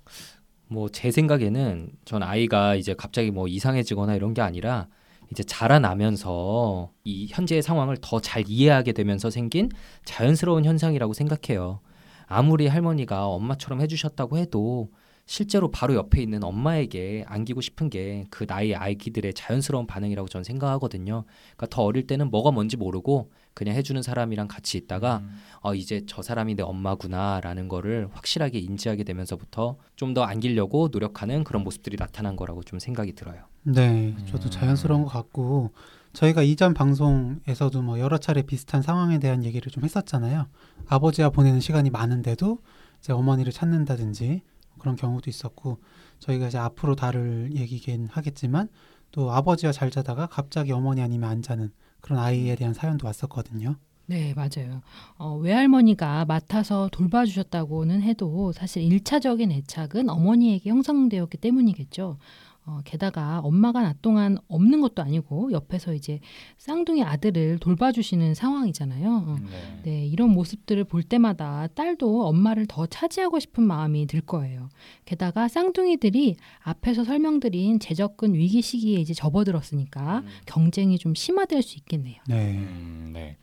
뭐 0.68 0.90
제 0.90 1.12
생각에는 1.12 1.90
전 2.06 2.24
아이가 2.24 2.76
이제 2.76 2.94
갑자기 2.96 3.30
뭐 3.32 3.48
이상해지거나 3.48 4.16
이런 4.16 4.34
게 4.34 4.42
아니라 4.42 4.88
이제 5.32 5.44
자라나면서 5.44 6.92
이 7.04 7.28
현재의 7.30 7.62
상황을 7.62 7.98
더 8.02 8.20
잘 8.20 8.44
이해하게 8.48 8.94
되면서 8.94 9.30
생긴 9.30 9.70
자연스러운 10.06 10.66
현상이라고 10.66 11.14
생각해요. 11.14 11.82
아무리 12.28 12.68
할머니가 12.68 13.28
엄마처럼 13.28 13.82
해주셨다고 13.82 14.38
해도 14.38 14.90
실제로 15.28 15.72
바로 15.72 15.96
옆에 15.96 16.22
있는 16.22 16.44
엄마에게 16.44 17.26
안기고 17.28 17.62
싶은 17.62 17.90
게 17.90 18.26
그 18.30 18.46
나이의 18.48 18.76
아이들의 18.76 19.34
자연스러운 19.34 19.88
반응이라고 19.88 20.28
저는 20.28 20.44
생각하거든요. 20.44 21.26
그러니까 21.56 21.68
더 21.70 21.84
어릴 21.84 22.06
때는 22.08 22.30
뭐가 22.30 22.52
뭔지 22.52 22.78
모르고 22.78 23.32
그냥 23.54 23.76
해주는 23.76 24.02
사람이랑 24.02 24.48
같이 24.48 24.78
있다가 24.78 25.24
어, 25.62 25.74
이제 25.74 26.02
저 26.08 26.22
사람이 26.22 26.56
내 26.56 26.64
엄마구나라는 26.64 27.68
거를 27.70 28.10
확실하게 28.12 28.60
인지하게 28.60 29.04
되면서부터 29.04 29.78
좀 29.96 30.14
더 30.14 30.24
안기려고 30.24 30.90
노력하는 30.92 31.44
그런 31.44 31.64
모습들이 31.64 31.98
나타난 31.98 32.36
거라고 32.36 32.64
좀 32.64 32.80
생각이 32.80 33.14
들어요. 33.14 33.44
네, 33.64 34.16
저도 34.28 34.46
음. 34.46 34.52
자연스러운 34.52 35.04
것 35.04 35.10
같고 35.10 35.72
저희가 36.14 36.42
이전 36.44 36.74
방송에서도 36.74 37.82
뭐 37.82 38.00
여러 38.00 38.18
차례 38.18 38.42
비슷한 38.44 38.82
상황에 38.82 39.20
대한 39.20 39.44
얘기를 39.44 39.70
좀 39.72 39.84
했었잖아요. 39.84 40.48
아버지와 40.88 41.32
보내는 41.32 41.60
시간이 41.60 41.90
많은데도 41.90 42.60
이제 43.00 43.12
어머니를 43.12 43.52
찾는다든지 43.52 44.42
그런 44.86 44.96
경우도 44.96 45.32
있었고 45.32 45.80
저희가 46.20 46.50
이제 46.50 46.60
앞으로 46.60 46.96
다룰 46.96 47.50
얘기긴 47.56 48.08
하겠지만 48.12 48.70
또 49.12 49.32
아버지와 49.32 49.72
잘 49.72 49.90
자다가 49.90 50.28
갑자기 50.28 50.72
어머니 50.72 51.02
아니면 51.02 51.28
안 51.28 51.42
자는 51.42 51.72
그런 52.02 52.20
아이에 52.20 52.56
대한 52.56 52.76
사연도 52.76 53.08
왔었거든요. 53.08 53.78
네, 54.06 54.36
맞아요. 54.36 54.84
어, 55.18 55.36
외할머니가 55.38 56.26
맡아서 56.26 56.88
돌봐주셨다고는 56.92 58.04
해도 58.04 58.52
사실 58.52 58.84
일차적인 58.84 59.52
애착은 59.52 60.08
어머니에게 60.08 60.70
형성되었기 60.70 61.40
때문이겠죠. 61.40 62.20
어, 62.68 62.80
게다가 62.84 63.40
엄마가 63.40 63.82
낮 63.82 64.02
동안 64.02 64.38
없는 64.48 64.82
것도 64.82 65.02
아니고 65.02 65.52
옆에서 65.52 65.94
이제 65.94 66.20
쌍둥이 66.58 67.04
아들을 67.04 67.60
돌봐주시는 67.60 68.34
상황이잖아요. 68.34 69.10
어, 69.10 69.36
네. 69.40 69.82
네, 69.84 70.06
이런 70.08 70.32
모습들을 70.32 70.84
볼 70.84 71.04
때마다 71.04 71.68
딸도 71.68 72.28
엄마를 72.28 72.66
더 72.68 72.86
차지하고 72.86 73.40
싶은 73.40 73.64
마음이 73.64 74.08
들 74.08 74.22
거예요. 74.22 74.70
게다가 75.06 75.48
쌍둥이들이 75.48 76.36
앞에서 76.64 77.04
설명드린 77.04 77.80
재접근 77.80 78.34
위기 78.34 78.62
시기에 78.62 79.00
이제 79.00 79.14
접어들었으니까 79.14 80.24
경쟁이 80.46 80.98
좀 80.98 81.16
심화될 81.16 81.62
수 81.62 81.78
있겠네요. 81.78 82.18
네. 82.28 82.58
음, 82.58 83.12
네. 83.14 83.38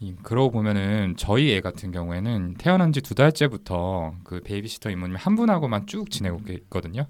이, 0.00 0.14
그러고 0.22 0.50
보면은 0.50 1.14
저희 1.16 1.52
애 1.52 1.60
같은 1.60 1.90
경우에는 1.90 2.54
태어난 2.58 2.92
지 2.92 3.00
두 3.00 3.14
달째부터 3.14 4.14
그 4.24 4.40
베이비시터 4.40 4.90
이모님 4.90 5.16
한 5.16 5.36
분하고만 5.36 5.86
쭉 5.86 6.10
지내고 6.10 6.40
있거든요. 6.52 7.06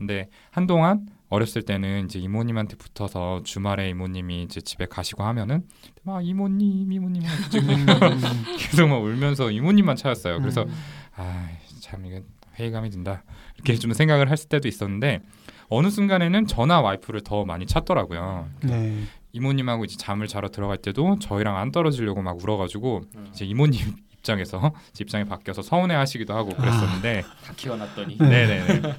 근데 0.00 0.30
한동안 0.50 1.06
어렸을 1.28 1.62
때는 1.62 2.06
이제 2.06 2.18
이모님한테 2.18 2.76
붙어서 2.76 3.42
주말에 3.44 3.90
이모님이 3.90 4.44
이제 4.44 4.62
집에 4.62 4.86
가시고 4.86 5.22
하면은 5.24 5.62
막 6.02 6.26
이모님 6.26 6.90
이모님 6.90 7.22
음, 7.22 7.86
계속 8.58 8.88
막 8.88 8.96
울면서 8.96 9.50
이모님만 9.50 9.96
찾았어요. 9.96 10.40
그래서 10.40 10.62
음. 10.62 10.74
아참 11.14 12.06
이게 12.06 12.24
회의감이 12.58 12.88
든다 12.88 13.24
이렇게 13.56 13.74
좀 13.74 13.92
생각을 13.92 14.30
했을 14.30 14.48
때도 14.48 14.68
있었는데 14.68 15.20
어느 15.68 15.90
순간에는 15.90 16.46
저나 16.46 16.80
와이프를 16.80 17.20
더 17.20 17.44
많이 17.44 17.66
찾더라고요. 17.66 18.48
네. 18.64 19.02
이모님하고 19.32 19.84
이제 19.84 19.96
잠을 19.98 20.26
자러 20.26 20.48
들어갈 20.48 20.78
때도 20.78 21.18
저희랑 21.20 21.58
안 21.58 21.72
떨어지려고 21.72 22.22
막 22.22 22.42
울어가지고 22.42 23.02
이제 23.28 23.44
이모님 23.44 23.80
입장에서 24.20 24.72
제 24.92 25.02
입장에 25.02 25.24
바뀌어서 25.24 25.62
서운해하시기도 25.62 26.34
하고 26.34 26.50
그랬었는데 26.50 27.22
다 27.44 27.52
키워놨더니 27.56 28.18
네. 28.18 28.28
네네네. 28.46 28.94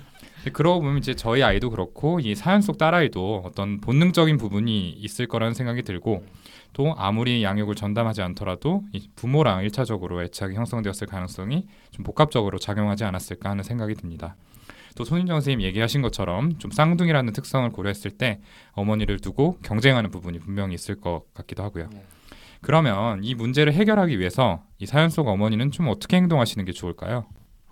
그러고 0.53 0.81
보면 0.81 0.97
이제 0.97 1.13
저희 1.13 1.43
아이도 1.43 1.69
그렇고 1.69 2.19
이 2.19 2.35
사연 2.35 2.61
속 2.61 2.77
딸아이도 2.77 3.43
어떤 3.45 3.79
본능적인 3.79 4.37
부분이 4.37 4.89
있을 4.89 5.27
거라는 5.27 5.53
생각이 5.53 5.83
들고 5.83 6.25
또 6.73 6.95
아무리 6.97 7.43
양육을 7.43 7.75
전담하지 7.75 8.21
않더라도 8.21 8.83
이 8.93 9.07
부모랑 9.15 9.63
일차적으로 9.63 10.23
애착이 10.23 10.55
형성되었을 10.55 11.07
가능성이 11.07 11.67
좀 11.91 12.03
복합적으로 12.03 12.57
작용하지 12.57 13.03
않았을까 13.03 13.49
하는 13.49 13.63
생각이 13.63 13.93
듭니다. 13.95 14.35
또 14.95 15.03
손인정 15.03 15.35
선생님 15.35 15.65
얘기하신 15.67 16.01
것처럼 16.01 16.57
좀 16.57 16.71
쌍둥이라는 16.71 17.33
특성을 17.33 17.69
고려했을 17.69 18.11
때 18.11 18.39
어머니를 18.73 19.19
두고 19.19 19.57
경쟁하는 19.63 20.09
부분이 20.11 20.39
분명히 20.39 20.75
있을 20.75 20.95
것 20.95 21.23
같기도 21.33 21.63
하고요. 21.63 21.89
네. 21.91 22.03
그러면 22.61 23.23
이 23.23 23.33
문제를 23.33 23.73
해결하기 23.73 24.19
위해서 24.19 24.63
이 24.79 24.85
사연 24.85 25.09
속 25.09 25.27
어머니는 25.27 25.71
좀 25.71 25.87
어떻게 25.87 26.17
행동하시는 26.17 26.63
게 26.65 26.71
좋을까요? 26.71 27.25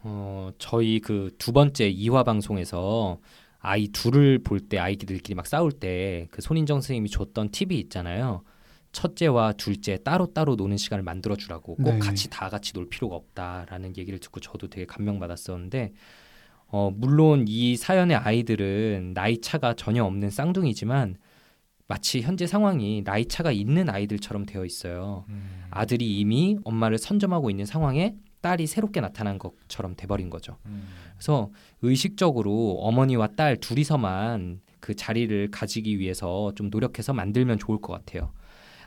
어, 0.04 0.52
저희 0.60 1.00
그 1.00 1.32
두 1.38 1.52
번째 1.54 1.92
2화 1.92 2.24
방송에서 2.26 3.20
아이 3.60 3.88
둘을 3.90 4.40
볼 4.40 4.62
때 4.70 4.78
아이들끼리 4.80 5.36
막 5.36 5.46
싸울 5.48 5.72
때 5.72 6.28
그 6.32 6.42
손인정 6.42 6.78
선생님이 6.82 7.10
줬던 7.10 7.50
팁이 7.52 7.78
있잖아요. 7.82 8.44
첫째와 8.92 9.54
둘째 9.54 9.98
따로 10.04 10.34
따로 10.34 10.56
노는 10.56 10.78
시간을 10.78 11.04
만들어 11.04 11.36
주라고 11.36 11.76
꼭 11.76 11.84
네. 11.84 12.00
같이 12.00 12.30
다 12.30 12.50
같이 12.50 12.74
놀 12.74 12.90
필요가 12.90 13.16
없다라는 13.18 13.96
얘기를 13.98 14.18
듣고 14.20 14.40
저도 14.40 14.68
되게 14.68 14.86
감명받았었는데 14.86 15.94
어 16.68 16.92
물론 16.96 17.46
이 17.48 17.76
사연의 17.78 18.18
아이들은 18.18 19.14
나이 19.14 19.42
차가 19.42 19.74
전혀 19.76 20.04
없는 20.06 20.30
쌍둥이지만 20.32 21.18
마치 21.88 22.22
현재 22.22 22.48
상황이 22.48 23.04
나이 23.04 23.26
차가 23.26 23.52
있는 23.52 23.90
아이들처럼 23.90 24.46
되어 24.46 24.64
있어요. 24.66 25.26
음. 25.30 25.66
아들이 25.72 26.20
이미 26.20 26.58
엄마를 26.64 26.98
선점하고 26.98 27.50
있는 27.50 27.66
상황에 27.66 28.16
딸이 28.42 28.68
새롭게 28.68 29.02
나타난 29.02 29.38
것처럼 29.38 29.96
돼버린 29.96 30.30
거죠. 30.30 30.58
음. 30.66 30.88
그래서 31.16 31.50
의식적으로 31.82 32.80
어머니와 32.82 33.30
딸 33.36 33.58
둘이서만 33.58 34.62
그 34.80 34.96
자리를 34.96 35.52
가지기 35.52 36.00
위해서 36.00 36.54
좀 36.56 36.70
노력해서 36.70 37.14
만들면 37.14 37.58
좋을 37.60 37.82
것 37.82 37.94
같아요. 37.94 38.32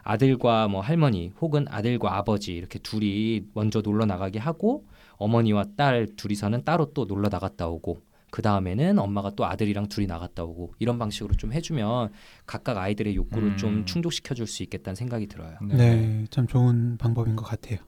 아들과 0.03 0.67
뭐 0.69 0.81
할머니 0.81 1.33
혹은 1.41 1.67
아들과 1.69 2.17
아버지 2.17 2.55
이렇게 2.55 2.79
둘이 2.79 3.43
먼저 3.55 3.81
놀러 3.83 4.05
나가게 4.05 4.39
하고 4.39 4.85
어머니와 5.17 5.65
딸 5.77 6.09
둘이서는 6.17 6.65
따로 6.65 6.93
또 6.93 7.05
놀러 7.05 7.29
나갔다 7.29 7.69
오고 7.69 8.01
그 8.33 8.41
다음에는 8.43 8.99
엄마가 8.99 9.33
또 9.37 9.45
아들이랑 9.45 9.89
둘이 9.89 10.07
나갔다 10.07 10.43
오고 10.43 10.75
이런 10.79 10.99
방식으로 10.99 11.35
좀 11.37 11.53
해주면 11.53 12.11
각각 12.47 12.79
아이들의 12.79 13.15
욕구를 13.15 13.49
음. 13.51 13.57
좀 13.59 13.85
충족시켜 13.85 14.35
줄 14.35 14.47
수 14.47 14.63
있겠다는 14.65 14.97
생각이 14.97 15.27
들어요. 15.29 15.57
네, 15.63 16.25
참 16.31 16.47
좋은 16.47 16.97
방법인 16.97 17.37
것 17.37 17.45
같아요. 17.45 17.79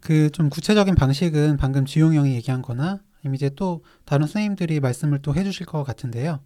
그 0.00 0.30
좀 0.30 0.50
구체적인 0.50 0.94
방식은 0.94 1.56
방금 1.56 1.84
지용 1.84 2.14
형이 2.14 2.34
얘기한 2.34 2.62
거나 2.62 3.00
아니면 3.20 3.34
이제 3.34 3.50
또 3.56 3.82
다른 4.04 4.26
선생님들이 4.26 4.80
말씀을 4.80 5.20
또 5.22 5.34
해주실 5.34 5.66
것 5.66 5.82
같은데요. 5.84 6.40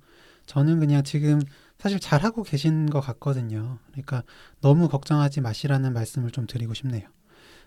저는 0.47 0.81
그냥 0.81 1.03
지금 1.03 1.41
사실 1.79 2.01
잘하고 2.01 2.43
계신 2.43 2.87
것 2.89 3.01
같거든요. 3.01 3.79
그러니까 3.91 4.23
너무 4.61 4.89
걱정하지 4.89 5.41
마시라는 5.41 5.93
말씀을 5.93 6.31
좀 6.31 6.47
드리고 6.47 6.75
싶네요. 6.75 7.09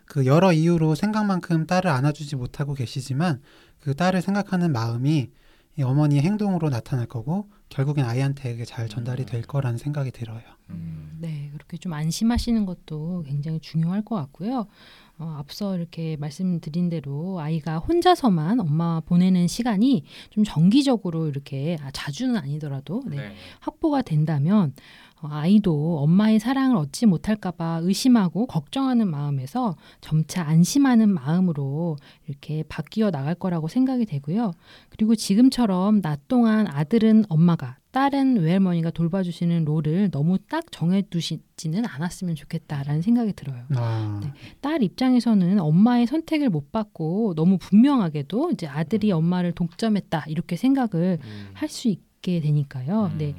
그 0.06 0.26
여러 0.26 0.54
이유로 0.54 0.96
생각만큼 0.96 1.68
딸을 1.68 1.90
안아주지 1.90 2.36
못하고 2.36 2.74
계시지만 2.74 3.42
그 3.80 3.96
딸을 3.96 4.22
생각하는 4.22 4.72
마음이 4.72 5.32
이 5.78 5.84
어머니의 5.84 6.22
행동으로 6.22 6.70
나타날 6.70 7.06
거고 7.06 7.50
결국엔 7.70 8.06
아이한테 8.06 8.52
그게 8.54 8.66
잘 8.66 8.88
전달이 8.88 9.26
될 9.26 9.42
거라는 9.42 9.78
생각이 9.78 10.12
들어요. 10.12 10.42
음. 10.70 11.18
네, 11.20 11.50
그렇게 11.54 11.78
좀 11.78 11.94
안심하시는 11.94 12.66
것도 12.66 13.24
굉장히 13.28 13.60
중요할 13.60 14.04
것 14.04 14.16
같고요. 14.16 14.68
어, 15.18 15.36
앞서 15.40 15.78
이렇게 15.78 16.18
말씀드린 16.18 16.90
대로 16.90 17.40
아이가 17.40 17.78
혼자서만 17.78 18.60
엄마와 18.60 19.00
보내는 19.02 19.48
시간이 19.48 20.04
좀 20.30 20.44
정기적으로 20.44 21.28
이렇게 21.28 21.78
아, 21.82 21.90
자주는 21.92 22.36
아니더라도 22.36 23.02
네, 23.08 23.18
네. 23.18 23.36
확보가 23.62 24.02
된다면 24.02 24.74
어, 25.22 25.30
아이도 25.32 26.00
엄마의 26.00 26.40
사랑을 26.40 26.76
얻지 26.76 27.06
못할까봐 27.06 27.80
의심하고 27.84 28.48
걱정하는 28.48 29.10
마음에서 29.10 29.78
점차 30.02 30.44
안심하는 30.44 31.10
마음으로 31.10 31.96
이렇게 32.28 32.64
바뀌어 32.68 33.10
나갈 33.10 33.36
거라고 33.36 33.70
생각이 33.70 34.06
되고요. 34.06 34.52
그리고 34.90 35.16
지금처럼 35.16 36.02
낮 36.02 36.28
동안 36.28 36.68
아들은 36.68 37.26
엄마가 37.30 37.78
딸은 37.96 38.42
외할머니가 38.42 38.92
돌봐주시는 38.92 39.64
롤을 39.64 40.12
너무 40.12 40.38
딱 40.38 40.70
정해두시지는 40.70 41.86
않았으면 41.86 42.36
좋겠다라는 42.36 43.02
생각이 43.02 43.32
들어요. 43.32 43.64
아, 43.74 44.20
네. 44.22 44.34
딸 44.60 44.84
입장에서는 44.84 45.62
엄마의 45.62 46.06
선택을 46.06 46.50
못 46.50 46.74
받고 46.74 47.36
너무 47.36 47.58
분명하게도 47.58 48.52
이제 48.52 48.68
아들이 48.68 49.14
엄마를 49.14 49.54
독점했다 49.54 50.26
이렇게 50.28 50.58
생각을 50.58 51.20
음. 51.24 51.50
할수 51.54 51.88
있게 51.88 52.42
되니까요. 52.42 53.12
음. 53.14 53.18
네. 53.18 53.34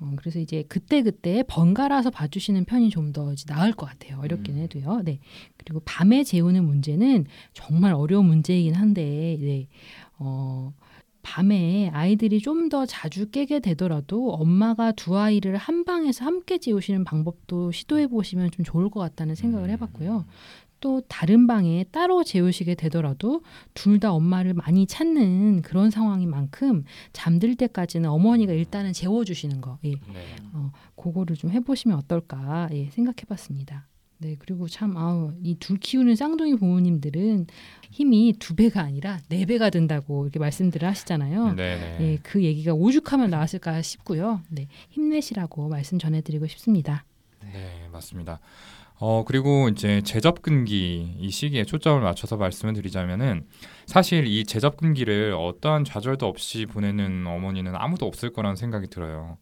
어, 0.00 0.10
그래서 0.16 0.40
이제 0.40 0.64
그때 0.66 1.02
그때 1.02 1.44
번갈아서 1.46 2.10
봐주시는 2.10 2.64
편이 2.64 2.90
좀 2.90 3.12
더 3.12 3.32
나을 3.46 3.72
것 3.72 3.86
같아요. 3.86 4.18
어렵긴 4.18 4.56
음. 4.56 4.62
해도요. 4.62 5.02
네. 5.04 5.20
그리고 5.56 5.80
밤에 5.84 6.24
재우는 6.24 6.64
문제는 6.64 7.26
정말 7.52 7.92
어려운 7.92 8.26
문제이긴 8.26 8.74
한데, 8.74 9.38
네. 9.40 9.68
어, 10.18 10.72
밤에 11.24 11.90
아이들이 11.92 12.38
좀 12.40 12.68
더 12.68 12.86
자주 12.86 13.30
깨게 13.30 13.60
되더라도 13.60 14.32
엄마가 14.32 14.92
두 14.92 15.18
아이를 15.18 15.56
한 15.56 15.84
방에서 15.84 16.24
함께 16.24 16.58
재우시는 16.58 17.04
방법도 17.04 17.72
시도해 17.72 18.06
보시면 18.06 18.50
좀 18.52 18.64
좋을 18.64 18.88
것 18.90 19.00
같다는 19.00 19.34
생각을 19.34 19.68
해봤고요. 19.70 20.24
또 20.80 21.00
다른 21.08 21.46
방에 21.46 21.84
따로 21.90 22.22
재우시게 22.24 22.74
되더라도 22.74 23.42
둘 23.74 23.98
다 23.98 24.12
엄마를 24.12 24.54
많이 24.54 24.86
찾는 24.86 25.62
그런 25.62 25.90
상황인 25.90 26.28
만큼 26.30 26.84
잠들 27.12 27.54
때까지는 27.56 28.08
어머니가 28.10 28.52
일단은 28.52 28.92
재워주시는 28.92 29.60
거, 29.60 29.78
예, 29.84 29.90
네. 29.92 30.36
어, 30.52 30.70
그거를 30.94 31.36
좀 31.36 31.50
해보시면 31.50 31.96
어떨까 31.98 32.68
예, 32.72 32.90
생각해봤습니다. 32.90 33.86
네 34.18 34.36
그리고 34.38 34.68
참 34.68 34.96
아우 34.96 35.32
이 35.42 35.56
둘 35.58 35.78
키우는 35.78 36.16
쌍둥이 36.16 36.56
부모님들은 36.56 37.46
힘이 37.90 38.34
두 38.38 38.54
배가 38.54 38.80
아니라 38.82 39.18
네 39.28 39.44
배가 39.44 39.70
된다고 39.70 40.24
이렇게 40.24 40.38
말씀들을 40.38 40.86
하시잖아요. 40.88 41.52
네. 41.54 41.76
네. 41.76 41.98
예, 42.00 42.18
그 42.22 42.42
얘기가 42.42 42.72
오죽하면 42.74 43.30
나왔을까 43.30 43.82
싶고요. 43.82 44.40
네, 44.48 44.68
힘내시라고 44.90 45.68
말씀 45.68 45.98
전해드리고 45.98 46.46
싶습니다. 46.46 47.04
네, 47.52 47.88
맞습니다. 47.92 48.40
어, 49.00 49.24
그리고 49.26 49.68
이제 49.68 50.00
제접근기 50.02 51.16
이 51.18 51.30
시기에 51.30 51.64
초점을 51.64 52.00
맞춰서 52.00 52.36
말씀을 52.36 52.74
드리자면은 52.74 53.44
사실 53.86 54.26
이 54.26 54.44
제접근기를 54.44 55.32
어떠한 55.34 55.84
좌절도 55.84 56.26
없이 56.26 56.64
보내는 56.66 57.26
어머니는 57.26 57.74
아무도 57.74 58.06
없을 58.06 58.32
거라는 58.32 58.56
생각이 58.56 58.86
들어요. 58.86 59.36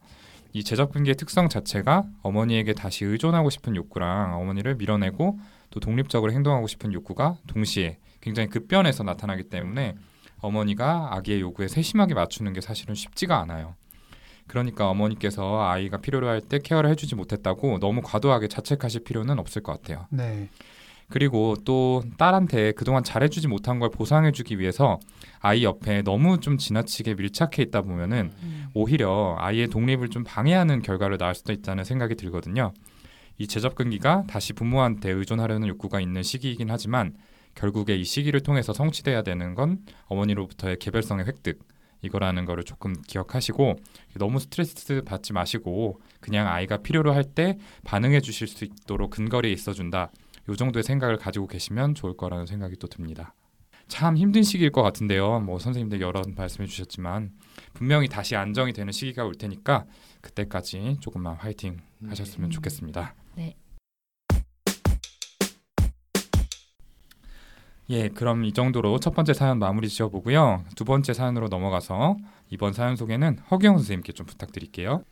이 0.53 0.63
제접근기의 0.65 1.15
특성 1.17 1.49
자체가 1.49 2.05
어머니에게 2.23 2.75
다시 2.75 3.05
의존하고 3.05 3.51
싶은 3.51 3.75
욕구랑 3.77 4.39
어머니를 4.39 4.75
밀어내고 4.77 5.39
또 5.71 5.81
독립적으로 5.81 6.33
행동하고 6.33 6.67
싶은 6.67 6.93
욕구가 6.93 7.37
동시에 7.47 7.99
굉장히 8.21 8.49
급변해서 8.49 9.03
나타나기 9.03 9.45
때문에 9.45 9.95
어머니가 10.41 11.15
아기의 11.15 11.41
요구에 11.41 11.69
세심하게 11.69 12.15
맞추는 12.15 12.53
게 12.53 12.61
사실은 12.61 12.95
쉽지가 12.95 13.39
않아요. 13.41 13.75
그러니까 14.47 14.91
어머니께서 14.91 15.63
아이가 15.63 15.99
필요로 15.99 16.29
할 16.29 16.41
때 16.43 16.59
케어를 16.59 16.91
해주지 16.91 17.15
못했다고 17.15 17.79
너무 17.79 18.03
과도하게 18.03 18.49
자책하실 18.49 19.05
필요는 19.05 19.39
없을 19.39 19.63
것 19.63 19.73
같아요. 19.73 20.07
네. 20.11 20.49
그리고 21.13 21.55
또 21.67 22.03
딸한테 22.17 22.73
그동안 22.73 23.05
잘해주지 23.05 23.47
못한 23.47 23.79
걸 23.79 23.91
보상해주기 23.91 24.59
위해서 24.59 24.99
아이 25.41 25.63
옆에 25.63 26.01
너무 26.01 26.41
좀 26.41 26.57
지나치게 26.57 27.17
밀착해 27.17 27.63
있다 27.65 27.83
보면은 27.83 28.33
오히려 28.73 29.37
아이의 29.39 29.69
독립을 29.69 30.09
좀 30.09 30.25
방해하는 30.25 30.81
결과를 30.81 31.19
낳을 31.19 31.35
수도 31.35 31.53
있다는 31.53 31.85
생각이 31.85 32.15
들거든요. 32.15 32.73
이 33.37 33.47
제접근기가 33.47 34.25
다시 34.27 34.55
부모한테 34.55 35.11
의존하려는 35.11 35.69
욕구가 35.69 36.01
있는 36.01 36.23
시기이긴 36.23 36.71
하지만 36.71 37.15
결국에 37.55 37.95
이 37.95 38.05
시기를 38.05 38.41
통해서 38.41 38.73
성취돼야 38.73 39.21
되는 39.23 39.55
건 39.55 39.81
어머니로부터의 40.07 40.79
개별성의 40.79 41.27
획득 41.27 41.59
이거라는 42.01 42.47
거를 42.47 42.65
조금 42.65 42.95
기억하시고 43.07 43.77
너무 44.17 44.41
스트레스 44.41 45.03
받지 45.05 45.35
마시고 45.35 46.01
그냥 46.21 46.49
아이가 46.49 46.79
필요로 46.79 47.13
할 47.13 47.25
때 47.35 47.59
반응해 47.85 48.21
주실 48.21 48.49
수 48.49 48.65
있도록 48.65 49.11
근거리에 49.11 49.53
있어 49.53 49.75
준다. 49.75 50.11
요 50.49 50.57
정도의 50.57 50.83
생각을 50.83 51.17
가지고 51.17 51.47
계시면 51.47 51.95
좋을 51.95 52.17
거라는 52.17 52.47
생각이 52.47 52.77
또 52.77 52.87
듭니다. 52.87 53.35
참 53.89 54.17
힘든 54.17 54.43
시기일 54.43 54.73
것 54.73 54.83
같은데요. 54.83 55.41
뭐 55.41 55.59
선생님들 55.59 56.01
여러 56.01 56.23
말씀해 56.35 56.67
주셨지만 56.67 57.33
분명히 57.75 58.09
다시 58.09 58.37
안정이 58.37 58.73
되는 58.73 58.93
시기가 58.93 59.25
올 59.25 59.35
테니까 59.35 59.85
그때까지 60.21 60.97
조금만 61.01 61.37
화이팅 61.37 61.79
하셨으면 62.09 62.49
음. 62.49 62.51
좋겠습니다. 62.51 63.15
네. 63.37 63.55
예, 67.91 68.09
그럼 68.09 68.45
이 68.45 68.53
정도로 68.53 68.99
첫 68.99 69.15
번째 69.15 69.35
사연 69.35 69.59
마무리 69.59 69.89
지어보고요. 69.89 70.65
두 70.77 70.85
번째 70.85 71.13
사연으로 71.13 71.49
넘어가서 71.49 72.17
이번 72.49 72.73
사연 72.73 72.97
소개는 72.97 73.39
허기영 73.51 73.77
선생님께 73.77 74.13
좀 74.13 74.25
부탁드릴게요. 74.25 75.05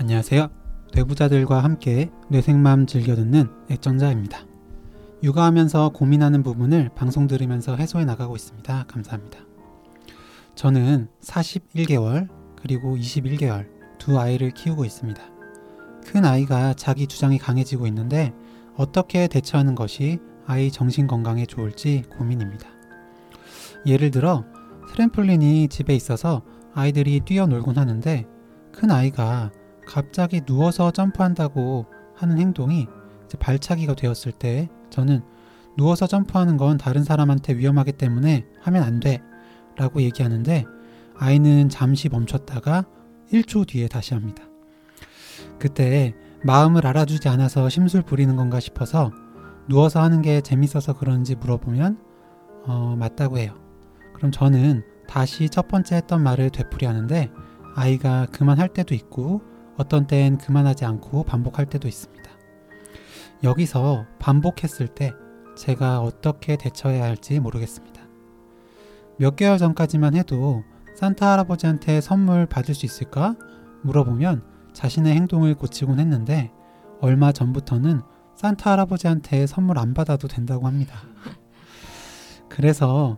안녕하세요. 0.00 0.48
뇌부자들과 0.94 1.62
함께 1.62 2.10
뇌생맘 2.30 2.86
즐겨 2.86 3.14
듣는 3.16 3.50
애청자입니다. 3.70 4.46
육아하면서 5.22 5.90
고민하는 5.90 6.42
부분을 6.42 6.88
방송 6.94 7.26
들으면서 7.26 7.76
해소해 7.76 8.06
나가고 8.06 8.34
있습니다. 8.34 8.86
감사합니다. 8.88 9.40
저는 10.54 11.08
41개월 11.20 12.30
그리고 12.56 12.96
21개월 12.96 13.68
두 13.98 14.18
아이를 14.18 14.52
키우고 14.52 14.86
있습니다. 14.86 15.22
큰 16.06 16.24
아이가 16.24 16.72
자기 16.72 17.06
주장이 17.06 17.36
강해지고 17.36 17.86
있는데 17.88 18.32
어떻게 18.76 19.28
대처하는 19.28 19.74
것이 19.74 20.18
아이 20.46 20.70
정신 20.70 21.08
건강에 21.08 21.44
좋을지 21.44 22.04
고민입니다. 22.16 22.66
예를 23.84 24.10
들어 24.10 24.46
트램폴린이 24.94 25.68
집에 25.68 25.94
있어서 25.94 26.40
아이들이 26.72 27.20
뛰어놀곤 27.20 27.76
하는데 27.76 28.24
큰 28.72 28.90
아이가 28.90 29.50
갑자기 29.90 30.40
누워서 30.42 30.92
점프한다고 30.92 31.86
하는 32.14 32.38
행동이 32.38 32.86
발차기가 33.40 33.94
되었을 33.96 34.30
때 34.30 34.68
저는 34.88 35.22
누워서 35.76 36.06
점프하는 36.06 36.56
건 36.56 36.78
다른 36.78 37.02
사람한테 37.02 37.56
위험하기 37.56 37.92
때문에 37.92 38.46
하면 38.60 38.82
안 38.84 39.00
돼. 39.00 39.20
라고 39.76 40.00
얘기하는데 40.02 40.64
아이는 41.16 41.68
잠시 41.68 42.08
멈췄다가 42.08 42.84
1초 43.32 43.66
뒤에 43.66 43.88
다시 43.88 44.14
합니다. 44.14 44.44
그때 45.58 46.14
마음을 46.44 46.86
알아주지 46.86 47.28
않아서 47.28 47.68
심술 47.68 48.02
부리는 48.02 48.36
건가 48.36 48.60
싶어서 48.60 49.10
누워서 49.68 50.00
하는 50.02 50.22
게 50.22 50.40
재밌어서 50.40 50.98
그런지 50.98 51.34
물어보면 51.34 51.98
어, 52.66 52.94
맞다고 52.96 53.38
해요. 53.38 53.54
그럼 54.14 54.30
저는 54.30 54.84
다시 55.08 55.48
첫 55.48 55.66
번째 55.66 55.96
했던 55.96 56.22
말을 56.22 56.50
되풀이하는데 56.50 57.30
아이가 57.74 58.26
그만할 58.26 58.68
때도 58.68 58.94
있고 58.94 59.49
어떤 59.80 60.06
땐 60.06 60.36
그만하지 60.36 60.84
않고 60.84 61.22
반복할 61.22 61.64
때도 61.64 61.88
있습니다. 61.88 62.30
여기서 63.42 64.04
반복했을 64.18 64.88
때 64.88 65.14
제가 65.56 66.00
어떻게 66.00 66.56
대처해야 66.56 67.02
할지 67.02 67.40
모르겠습니다. 67.40 68.02
몇 69.16 69.36
개월 69.36 69.56
전까지만 69.56 70.16
해도 70.16 70.64
산타 70.96 71.32
할아버지한테 71.32 72.02
선물 72.02 72.44
받을 72.44 72.74
수 72.74 72.84
있을까? 72.84 73.36
물어보면 73.80 74.42
자신의 74.74 75.14
행동을 75.14 75.54
고치곤 75.54 75.98
했는데 75.98 76.52
얼마 77.00 77.32
전부터는 77.32 78.02
산타 78.36 78.72
할아버지한테 78.72 79.46
선물 79.46 79.78
안 79.78 79.94
받아도 79.94 80.28
된다고 80.28 80.66
합니다. 80.66 80.98
그래서 82.50 83.16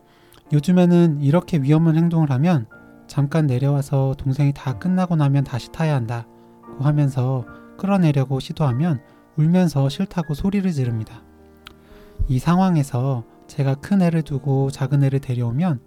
요즘에는 0.53 1.23
이렇게 1.23 1.59
위험한 1.59 1.97
행동을 1.97 2.31
하면 2.31 2.69
잠깐 3.09 3.49
내려와서 3.49 4.15
동생이 4.17 4.53
다 4.55 4.79
끝나고 4.79 5.17
나면 5.17 5.43
다시 5.43 5.73
타야 5.73 5.97
한다고 5.97 6.32
하면서 6.81 7.45
끌어내려고 7.79 8.41
시도하면 8.41 9.01
울면서 9.37 9.89
싫다고 9.89 10.35
소리를 10.35 10.71
지릅니다. 10.71 11.23
이 12.29 12.39
상황에서 12.39 13.25
제가 13.47 13.75
큰 13.77 14.03
애를 14.03 14.23
두고 14.23 14.71
작은 14.71 15.03
애를 15.05 15.19
데려오면 15.21 15.81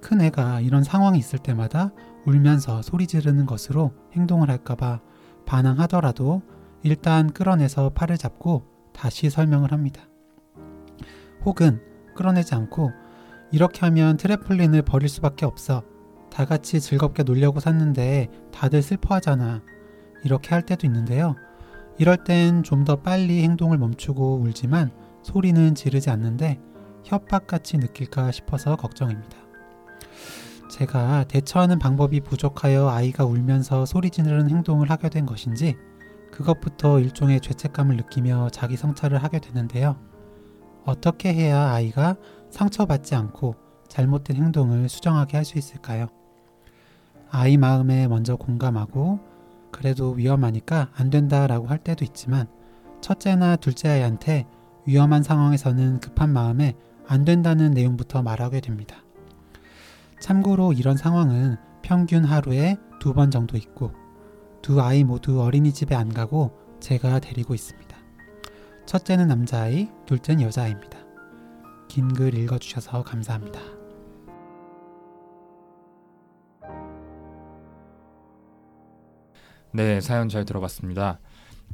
큰 0.00 0.20
애가 0.20 0.60
이런 0.60 0.82
상황이 0.82 1.18
있을 1.18 1.38
때마다 1.38 1.92
울면서 2.26 2.82
소리 2.82 3.06
지르는 3.06 3.46
것으로 3.46 3.92
행동을 4.12 4.50
할까봐 4.50 5.00
반항하더라도 5.46 6.42
일단 6.82 7.30
끌어내서 7.30 7.90
팔을 7.90 8.16
잡고 8.16 8.64
다시 8.92 9.30
설명을 9.30 9.72
합니다. 9.72 10.02
혹은 11.44 11.80
끌어내지 12.14 12.54
않고 12.54 12.90
이렇게 13.52 13.80
하면 13.86 14.16
트래플린을 14.16 14.82
버릴 14.82 15.08
수밖에 15.08 15.44
없어. 15.44 15.82
다 16.30 16.44
같이 16.44 16.80
즐겁게 16.80 17.22
놀려고 17.22 17.60
샀는데 17.60 18.28
다들 18.52 18.82
슬퍼하잖아. 18.82 19.62
이렇게 20.24 20.50
할 20.50 20.62
때도 20.62 20.86
있는데요. 20.86 21.36
이럴 21.98 22.16
땐 22.24 22.62
좀 22.62 22.84
더 22.84 22.96
빨리 22.96 23.42
행동을 23.42 23.78
멈추고 23.78 24.36
울지만 24.40 24.90
소리는 25.22 25.74
지르지 25.74 26.10
않는데 26.10 26.58
협박같이 27.04 27.78
느낄까 27.78 28.30
싶어서 28.30 28.76
걱정입니다. 28.76 29.36
제가 30.70 31.24
대처하는 31.24 31.78
방법이 31.78 32.20
부족하여 32.20 32.88
아이가 32.88 33.24
울면서 33.24 33.84
소리 33.86 34.10
지르는 34.10 34.48
행동을 34.48 34.90
하게 34.90 35.08
된 35.08 35.26
것인지 35.26 35.76
그것부터 36.30 37.00
일종의 37.00 37.40
죄책감을 37.40 37.96
느끼며 37.96 38.50
자기 38.50 38.76
성찰을 38.76 39.22
하게 39.22 39.40
되는데요. 39.40 39.96
어떻게 40.84 41.34
해야 41.34 41.72
아이가 41.72 42.16
상처받지 42.50 43.14
않고 43.14 43.56
잘못된 43.88 44.36
행동을 44.36 44.88
수정하게 44.88 45.36
할 45.36 45.44
수 45.44 45.58
있을까요? 45.58 46.06
아이 47.30 47.56
마음에 47.56 48.08
먼저 48.08 48.36
공감하고 48.36 49.20
그래도 49.70 50.10
위험하니까 50.12 50.90
안 50.94 51.10
된다라고 51.10 51.66
할 51.66 51.78
때도 51.78 52.04
있지만 52.04 52.46
첫째나 53.00 53.56
둘째 53.56 53.88
아이한테 53.88 54.46
위험한 54.86 55.22
상황에서는 55.22 56.00
급한 56.00 56.30
마음에 56.32 56.74
안 57.06 57.24
된다는 57.24 57.72
내용부터 57.72 58.22
말하게 58.22 58.60
됩니다. 58.60 58.96
참고로 60.20 60.72
이런 60.72 60.96
상황은 60.96 61.56
평균 61.82 62.24
하루에 62.24 62.76
두 62.98 63.14
번 63.14 63.30
정도 63.30 63.56
있고 63.56 63.92
두 64.62 64.80
아이 64.82 65.04
모두 65.04 65.42
어린이집에 65.42 65.94
안 65.94 66.12
가고 66.12 66.58
제가 66.80 67.18
데리고 67.20 67.54
있습니다. 67.54 67.96
첫째는 68.86 69.28
남자아이, 69.28 69.88
둘째는 70.06 70.42
여자아이입니다. 70.42 70.98
긴 71.88 72.08
글 72.08 72.34
읽어주셔서 72.34 73.02
감사합니다. 73.02 73.79
네, 79.72 80.00
사연 80.00 80.28
잘 80.28 80.44
들어봤습니다. 80.44 81.20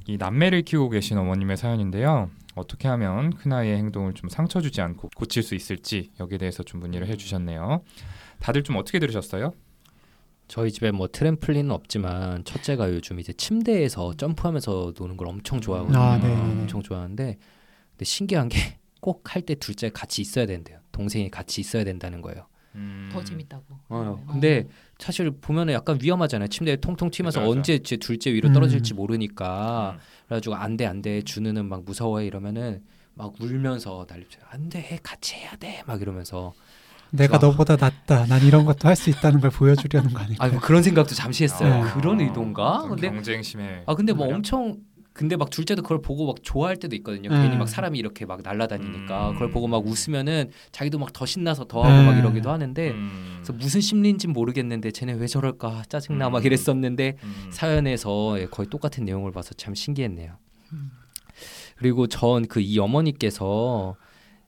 이 0.07 0.17
남매를 0.19 0.63
키우고 0.63 0.91
계신 0.91 1.19
어머님의 1.19 1.57
사연인데요. 1.57 2.31
어떻게 2.55 2.89
하면 2.89 3.35
큰아이의 3.35 3.77
행동을 3.77 4.15
좀 4.15 4.29
상처 4.29 4.61
주지 4.61 4.81
않고 4.81 5.11
고칠 5.15 5.43
수 5.43 5.55
있을지 5.55 6.11
여기에 6.21 6.39
대해서 6.39 6.63
좀 6.63 6.81
문의를 6.81 7.07
해주셨네요. 7.09 7.83
다들 8.41 8.63
좀 8.63 8.77
어떻게 8.77 8.99
들으셨어요? 8.99 9.53
저희 10.49 10.71
집에 10.71 10.91
뭐 10.93 11.09
트램플린은 11.09 11.71
없지만 11.73 12.45
첫째가 12.45 12.91
요즘 12.91 13.19
이제 13.19 13.33
침대에서 13.33 14.15
점프하면서 14.15 14.93
노는 14.97 15.17
걸 15.17 15.27
엄청 15.29 15.61
좋아하거든요. 15.61 15.99
아, 15.99 16.19
네. 16.19 16.33
엄청 16.33 16.83
좋아하는데 16.83 17.37
근데 17.91 18.05
신기한 18.05 18.49
게 18.49 18.57
꼭 19.01 19.23
할 19.25 19.43
때 19.43 19.55
둘째 19.55 19.91
같이 19.91 20.23
있어야 20.23 20.47
된대요. 20.47 20.79
동생이 20.93 21.31
같이 21.31 21.61
있어야 21.61 21.85
된다는 21.85 22.23
거예요. 22.23 22.47
음, 22.77 23.09
더 23.13 23.25
재밌다고. 23.25 23.65
어, 23.89 24.17
네. 24.27 24.33
근데 24.33 24.69
사실 24.99 25.31
보면은 25.31 25.75
약간 25.75 25.99
위험하잖아요. 26.01 26.49
침대에 26.49 26.77
통통 26.77 27.11
튀면서 27.11 27.41
그죠, 27.41 27.49
그죠. 27.51 27.59
언제 27.59 27.79
제 27.81 27.97
둘째 27.97 28.33
위로 28.33 28.49
음. 28.49 28.53
떨어질지 28.55 28.95
모르니까 28.95 29.97
음. 29.97 29.99
그래가지고 30.29 30.55
안 30.57 30.77
돼 30.77 30.85
안 30.87 31.03
돼 31.03 31.23
준우는 31.23 31.67
막 31.69 31.85
무서워해 31.85 32.27
이러면은 32.27 32.83
막 33.15 33.33
울면서 33.41 34.07
난리쳐요. 34.09 34.45
안돼 34.51 35.01
같이 35.03 35.37
해야 35.37 35.57
돼 35.57 35.83
막 35.87 36.01
이러면서 36.03 36.53
내가 37.11 37.39
좋아. 37.39 37.51
너보다 37.51 37.77
낫다. 37.77 38.27
난 38.27 38.43
이런 38.43 38.65
것도 38.67 38.89
할 38.89 38.97
수 38.97 39.09
있다는 39.11 39.41
걸 39.41 39.51
보여주려는 39.51 40.13
거 40.13 40.21
아닐까요? 40.21 40.51
아뭐 40.51 40.61
그런 40.61 40.83
생각도 40.83 41.15
잠시 41.15 41.45
했어요. 41.45 41.85
네. 41.85 41.91
그런 41.93 42.21
의도인가? 42.21 42.83
근데 42.89 43.09
경쟁심에 43.11 43.85
아 43.87 43.95
근데 43.95 44.13
뭐 44.13 44.27
말이야? 44.27 44.37
엄청 44.37 44.77
근데 45.17 45.35
막 45.37 45.49
둘째도 45.49 45.83
그걸 45.83 46.03
보고 46.03 46.27
막 46.27 46.37
좋아할 46.43 46.77
때도 46.77 46.95
있거든요. 46.97 47.31
음. 47.31 47.43
괜히 47.43 47.57
막 47.57 47.69
사람이 47.69 47.99
이렇게 47.99 48.27
막 48.27 48.43
날아다니니까 48.43 49.31
음. 49.31 49.33
그걸 49.35 49.51
보고 49.51 49.67
막 49.67 49.85
웃으면은 49.87 50.51
자기도 50.73 50.99
막 50.99 51.13
더 51.15 51.25
신나서 51.25 51.65
더 51.65 51.83
하고 51.83 52.03
막 52.05 52.13
음. 52.13 52.19
이러기도 52.19 52.51
하는데 52.51 52.91
음, 52.91 53.33
그래서 53.37 53.53
무슨 53.55 53.81
심리인지 53.81 54.29
모르겠는데 54.29 54.91
쟤네 54.91 55.15
왜 55.15 55.27
저럴까 55.27 55.85
짜증나 55.89 56.29
막 56.29 56.41
음. 56.41 56.47
이랬었는데 56.47 57.17
음. 57.23 57.49
사연에서 57.51 58.39
예, 58.41 58.47
거의 58.47 58.69
똑같은 58.69 59.05
내용을 59.07 59.33
봐서 59.33 59.55
참 59.55 59.75
신기했네요. 59.75 60.37
음. 60.75 60.91
그리고 61.77 62.07
전 62.07 62.43
그 62.47 62.61
이 62.61 62.79
어머니께서 62.79 63.97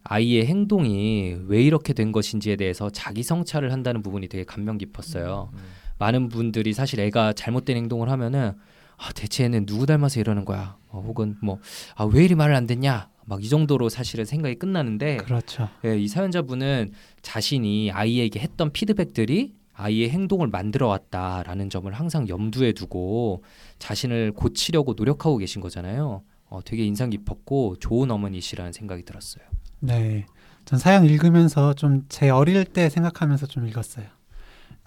아이의 0.04 0.46
행동이 0.46 1.36
왜 1.46 1.62
이렇게 1.62 1.92
된 1.92 2.12
것인지에 2.12 2.56
대해서 2.56 2.90
자기 2.90 3.22
성찰을 3.22 3.72
한다는 3.72 4.02
부분이 4.02 4.28
되게 4.28 4.44
감명 4.44 4.78
깊었어요. 4.78 5.50
음. 5.52 5.58
많은 5.98 6.28
분들이 6.28 6.72
사실 6.72 7.00
애가 7.00 7.32
잘못된 7.32 7.76
행동을 7.76 8.08
하면은 8.10 8.52
아, 8.98 9.12
대체 9.14 9.44
얘는 9.44 9.64
누구 9.66 9.86
닮아서 9.86 10.20
이러는 10.20 10.44
거야? 10.44 10.76
어, 10.88 11.02
혹은 11.06 11.36
뭐 11.40 11.58
아, 11.96 12.04
왜 12.04 12.24
이리 12.24 12.34
말을 12.34 12.54
안 12.54 12.66
듣냐? 12.66 13.08
막 13.24 13.40
이 13.42 13.48
정도로 13.48 13.88
사실은 13.90 14.24
생각이 14.24 14.54
끝나는데 14.56 15.18
그렇죠. 15.18 15.68
예, 15.84 15.98
이 15.98 16.08
사연자분은 16.08 16.92
자신이 17.22 17.90
아이에게 17.92 18.40
했던 18.40 18.72
피드백들이 18.72 19.54
아이의 19.74 20.10
행동을 20.10 20.48
만들어 20.48 20.88
왔다라는 20.88 21.68
점을 21.70 21.92
항상 21.92 22.26
염두에 22.28 22.72
두고 22.72 23.44
자신을 23.78 24.32
고치려고 24.32 24.94
노력하고 24.94 25.36
계신 25.36 25.60
거잖아요. 25.60 26.22
어, 26.50 26.60
되게 26.64 26.84
인상 26.84 27.10
깊었고 27.10 27.76
좋은 27.80 28.10
어머니시라는 28.10 28.72
생각이 28.72 29.04
들었어요. 29.04 29.44
네. 29.80 30.24
전 30.64 30.78
사연 30.78 31.04
읽으면서 31.04 31.74
좀 31.74 32.04
제 32.08 32.30
어릴 32.30 32.64
때 32.64 32.88
생각하면서 32.88 33.46
좀 33.46 33.68
읽었어요. 33.68 34.06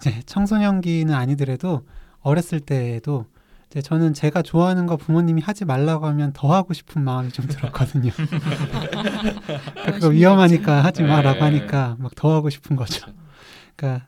이제 0.00 0.20
청소년기는 0.26 1.14
아니더라도 1.14 1.86
어렸을 2.20 2.58
때에도 2.60 3.26
이제 3.72 3.80
저는 3.80 4.12
제가 4.12 4.42
좋아하는 4.42 4.84
거 4.84 4.98
부모님이 4.98 5.40
하지 5.40 5.64
말라고 5.64 6.04
하면 6.04 6.34
더 6.34 6.52
하고 6.52 6.74
싶은 6.74 7.02
마음이 7.02 7.30
좀 7.32 7.46
들었거든요. 7.48 8.10
그러니까 8.12 9.92
그거 9.92 10.08
위험하니까 10.08 10.84
하지 10.84 11.02
마라고 11.02 11.38
네. 11.38 11.44
하니까 11.44 11.96
막 11.98 12.12
더 12.14 12.34
하고 12.34 12.50
싶은 12.50 12.76
거죠. 12.76 13.06
그러니까 13.74 14.06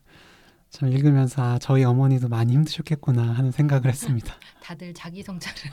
참 0.68 0.90
읽으면서 0.90 1.42
아, 1.42 1.59
저희 1.59 1.83
어머니도 1.83 2.29
많이 2.29 2.53
힘드셨겠구나 2.53 3.22
하는 3.22 3.53
생각을 3.53 3.87
했습니다. 3.87 4.35
다들 4.64 4.94
자기 4.94 5.22
성찰을. 5.22 5.70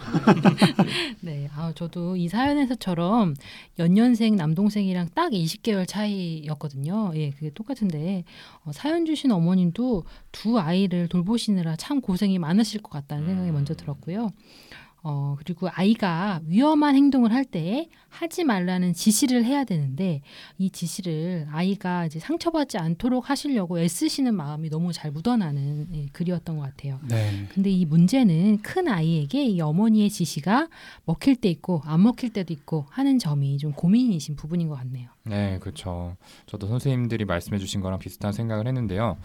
네, 1.22 1.50
아 1.56 1.72
저도 1.74 2.18
이 2.18 2.28
사연에서처럼 2.28 3.36
연년생 3.80 4.36
남동생이랑 4.36 5.12
딱 5.16 5.32
20개월 5.32 5.88
차이였거든요. 5.88 7.14
예, 7.16 7.30
그게 7.30 7.52
똑같은데 7.52 8.26
어, 8.66 8.74
사연 8.74 9.06
주신 9.06 9.32
어머님도 9.32 10.04
두 10.34 10.60
아이를 10.60 11.08
돌보시느라 11.08 11.78
참 11.78 12.02
고생이 12.02 12.38
많으실 12.38 12.82
것 12.82 12.92
같다는 12.92 13.26
생각이 13.26 13.50
음. 13.50 13.54
먼저 13.54 13.74
들었고요. 13.76 14.32
어, 15.04 15.36
그리고 15.40 15.68
아이가 15.72 16.42
위험한 16.46 16.96
행동을 16.96 17.32
할 17.34 17.46
때 17.52 17.90
하지 18.08 18.44
말라는 18.44 18.94
지시를 18.94 19.46
해야 19.46 19.64
되는데 19.64 20.22
이 20.58 20.70
지시를 20.70 21.48
아이가 21.52 22.06
이제 22.06 22.20
상처받지 22.20 22.78
않도록 22.78 23.30
하시려고 23.30 23.80
애쓰시는 23.80 24.36
마음이 24.36 24.70
너무 24.70 24.94
잘 24.94 25.12
묻어나는 25.12 25.88
예, 25.94 26.06
글이었던 26.12 26.58
것 26.58 26.64
같아요. 26.64 27.00
네. 27.08 27.48
근데 27.54 27.70
이 27.72 27.86
문제는 27.86 28.62
큰 28.62 28.88
아이에게 28.88 29.46
이 29.46 29.60
어머니의 29.62 30.10
지시가 30.10 30.68
먹힐 31.06 31.36
때 31.36 31.50
있고 31.50 31.82
안 31.86 32.04
먹힐 32.04 32.32
때도 32.32 32.54
있고 32.54 32.86
하는 32.90 33.18
점이 33.18 33.58
좀 33.58 33.72
고민이신 33.72 34.36
부분인 34.36 34.68
것 34.68 34.76
같네요. 34.76 35.10
네, 35.24 35.58
그렇죠. 35.60 36.16
저도 36.46 36.68
선생님들이 36.68 37.26
말씀해주신 37.26 37.82
거랑 37.82 38.00
비슷한 38.00 38.34
생각을 38.34 38.68
했는데요. 38.68 39.18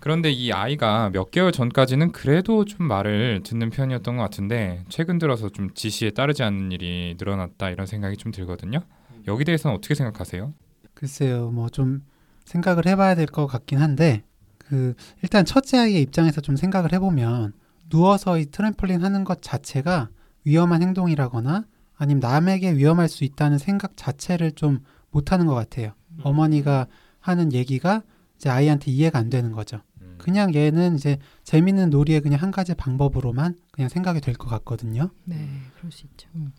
그런데 0.00 0.30
이 0.30 0.52
아이가 0.52 1.10
몇 1.10 1.30
개월 1.30 1.50
전까지는 1.52 2.12
그래도 2.12 2.64
좀 2.64 2.86
말을 2.86 3.42
듣는 3.44 3.70
편이었던 3.70 4.16
것 4.16 4.22
같은데 4.22 4.84
최근 4.88 5.18
들어서 5.18 5.48
좀 5.48 5.74
지시에 5.74 6.10
따르지 6.10 6.42
않는 6.44 6.70
일이 6.72 7.16
늘어났다 7.18 7.70
이런 7.70 7.86
생각이 7.86 8.16
좀 8.16 8.30
들거든요. 8.30 8.80
여기 9.26 9.44
대해서는 9.44 9.76
어떻게 9.76 9.94
생각하세요? 9.94 10.54
글쎄요, 10.94 11.50
뭐 11.50 11.68
좀 11.68 12.02
생각을 12.44 12.86
해봐야 12.86 13.14
될 13.14 13.26
것 13.26 13.46
같긴 13.46 13.78
한데 13.78 14.22
그 14.56 14.94
일단 15.22 15.44
첫째 15.44 15.78
아이의 15.78 16.00
입장에서 16.02 16.40
좀 16.40 16.56
생각을 16.56 16.92
해보면 16.92 17.52
누워서 17.90 18.38
이 18.38 18.46
트램폴린 18.46 19.02
하는 19.02 19.24
것 19.24 19.42
자체가 19.42 20.08
위험한 20.44 20.82
행동이라거나 20.82 21.64
아니면 21.96 22.20
남에게 22.20 22.72
위험할 22.76 23.08
수 23.08 23.24
있다는 23.24 23.58
생각 23.58 23.96
자체를 23.96 24.52
좀 24.52 24.80
못하는 25.10 25.46
것 25.46 25.54
같아요. 25.54 25.92
어머니가 26.22 26.86
하는 27.20 27.52
얘기가 27.52 28.02
이제 28.36 28.48
아이한테 28.48 28.90
이해가 28.92 29.18
안 29.18 29.28
되는 29.30 29.52
거죠. 29.52 29.80
그냥 30.18 30.54
얘는 30.54 30.96
이제 30.96 31.18
재밌는 31.44 31.90
놀이의 31.90 32.20
그냥 32.20 32.40
한 32.42 32.50
가지 32.50 32.74
방법으로만 32.74 33.56
그냥 33.72 33.88
생각이 33.88 34.20
될 34.20 34.34
것 34.34 34.48
같거든요. 34.48 35.10
네, 35.24 35.48
그럴 35.76 35.90
수 35.92 36.06
있죠. 36.06 36.28
음. 36.34 36.52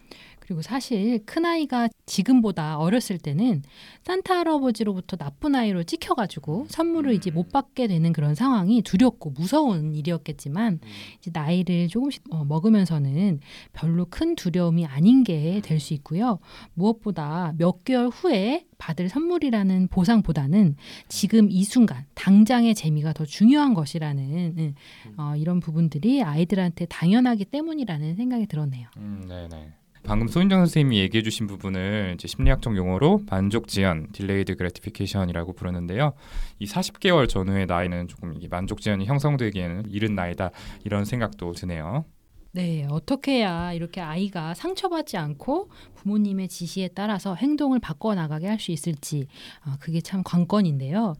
그리고 0.50 0.64
사실 0.64 1.24
큰 1.28 1.46
아이가 1.46 1.88
지금보다 2.08 2.80
어렸을 2.80 3.20
때는 3.20 3.62
산타 4.04 4.40
할아버지로부터 4.40 5.16
나쁜 5.16 5.54
아이로 5.54 5.84
찍혀가지고 5.84 6.66
선물을 6.70 7.14
이제 7.14 7.30
못 7.30 7.52
받게 7.52 7.86
되는 7.86 8.12
그런 8.14 8.34
상황이 8.34 8.82
두렵고 8.82 9.30
무서운 9.30 9.94
일이었겠지만 9.94 10.80
이제 11.20 11.30
나이를 11.32 11.88
조금씩 11.88 12.24
어, 12.32 12.46
먹으면서는 12.46 13.42
별로 13.74 14.08
큰 14.10 14.36
두려움이 14.36 14.88
아닌 14.88 15.24
게 15.24 15.62
될 15.62 15.80
수 15.80 15.94
있고요. 15.94 16.40
무엇보다 16.74 17.54
몇 17.58 17.84
개월 17.84 18.08
후에 18.08 18.66
받을 18.80 19.08
선물이라는 19.08 19.90
보상보다는 19.90 20.78
지금 21.10 21.52
이 21.52 21.64
순간 21.64 22.06
당장의 22.16 22.74
재미가 22.74 23.14
더 23.14 23.24
중요한 23.24 23.76
것이라는 23.76 24.56
음, 24.58 24.76
어, 25.18 25.36
이런 25.36 25.60
부분들이 25.60 26.24
아이들한테 26.24 26.88
당연하기 26.88 27.46
때문이라는 27.46 28.16
생각이 28.16 28.48
들었네요. 28.48 28.88
음, 28.98 29.26
네네. 29.28 29.74
방금 30.10 30.28
소인정 30.28 30.62
선생님이 30.62 30.98
얘기해 31.02 31.22
주신 31.22 31.46
부분을 31.46 32.14
이제 32.16 32.28
심리학적 32.28 32.76
용어로 32.76 33.26
만족 33.30 33.68
지연, 33.68 34.08
delayed 34.12 34.56
gratification이라고 34.56 35.54
부르는데요. 35.54 36.14
이 36.58 36.66
40개월 36.66 37.30
전후의 37.30 37.68
나이는 37.68 38.08
조금 38.08 38.34
이게 38.36 38.48
만족 38.48 38.82
지연이 38.82 39.06
형성되기에는 39.06 39.84
이른 39.92 40.16
나이다 40.16 40.50
이런 40.84 41.06
생각도 41.06 41.52
드네요. 41.52 42.06
네, 42.54 42.88
어떻게 42.90 43.34
해야 43.34 43.72
이렇게 43.74 44.02
아이가 44.02 44.56
상처받지 44.56 45.16
않고 45.18 45.70
부모님의 45.94 46.48
지시에 46.48 46.88
따라서 46.88 47.36
행동을 47.36 47.78
바꿔 47.78 48.16
나가게 48.16 48.48
할 48.48 48.60
수 48.60 48.72
있을지 48.72 49.28
아, 49.62 49.78
그게 49.80 50.02
참 50.02 50.24
관건인데요. 50.24 51.14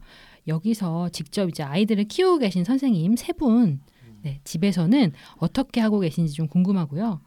여기서 0.48 1.10
직접 1.10 1.48
이제 1.48 1.62
아이들을 1.62 2.02
키우고 2.08 2.38
계신 2.38 2.64
선생님 2.64 3.14
세 3.14 3.32
분, 3.34 3.82
네, 4.22 4.40
집에서는 4.42 5.12
어떻게 5.36 5.80
하고 5.80 6.00
계신지 6.00 6.32
좀 6.32 6.48
궁금하고요. 6.48 7.20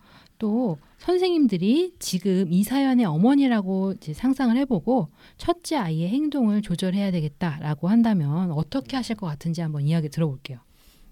또 0.44 0.78
선생님들이 0.98 1.94
지금 2.00 2.48
이 2.50 2.64
사연의 2.66 3.06
어머니라고 3.06 3.94
상상을 4.02 4.58
해보고 4.58 5.08
첫째 5.38 5.78
아이의 5.78 6.10
행동을 6.10 6.62
조절해야 6.62 7.12
되겠다라고 7.12 7.88
한다면 7.88 8.52
어떻게 8.52 8.98
하실 8.98 9.16
것 9.16 9.26
같은지 9.26 9.62
한번 9.62 9.84
이야기 9.84 10.10
들어볼게요. 10.10 10.60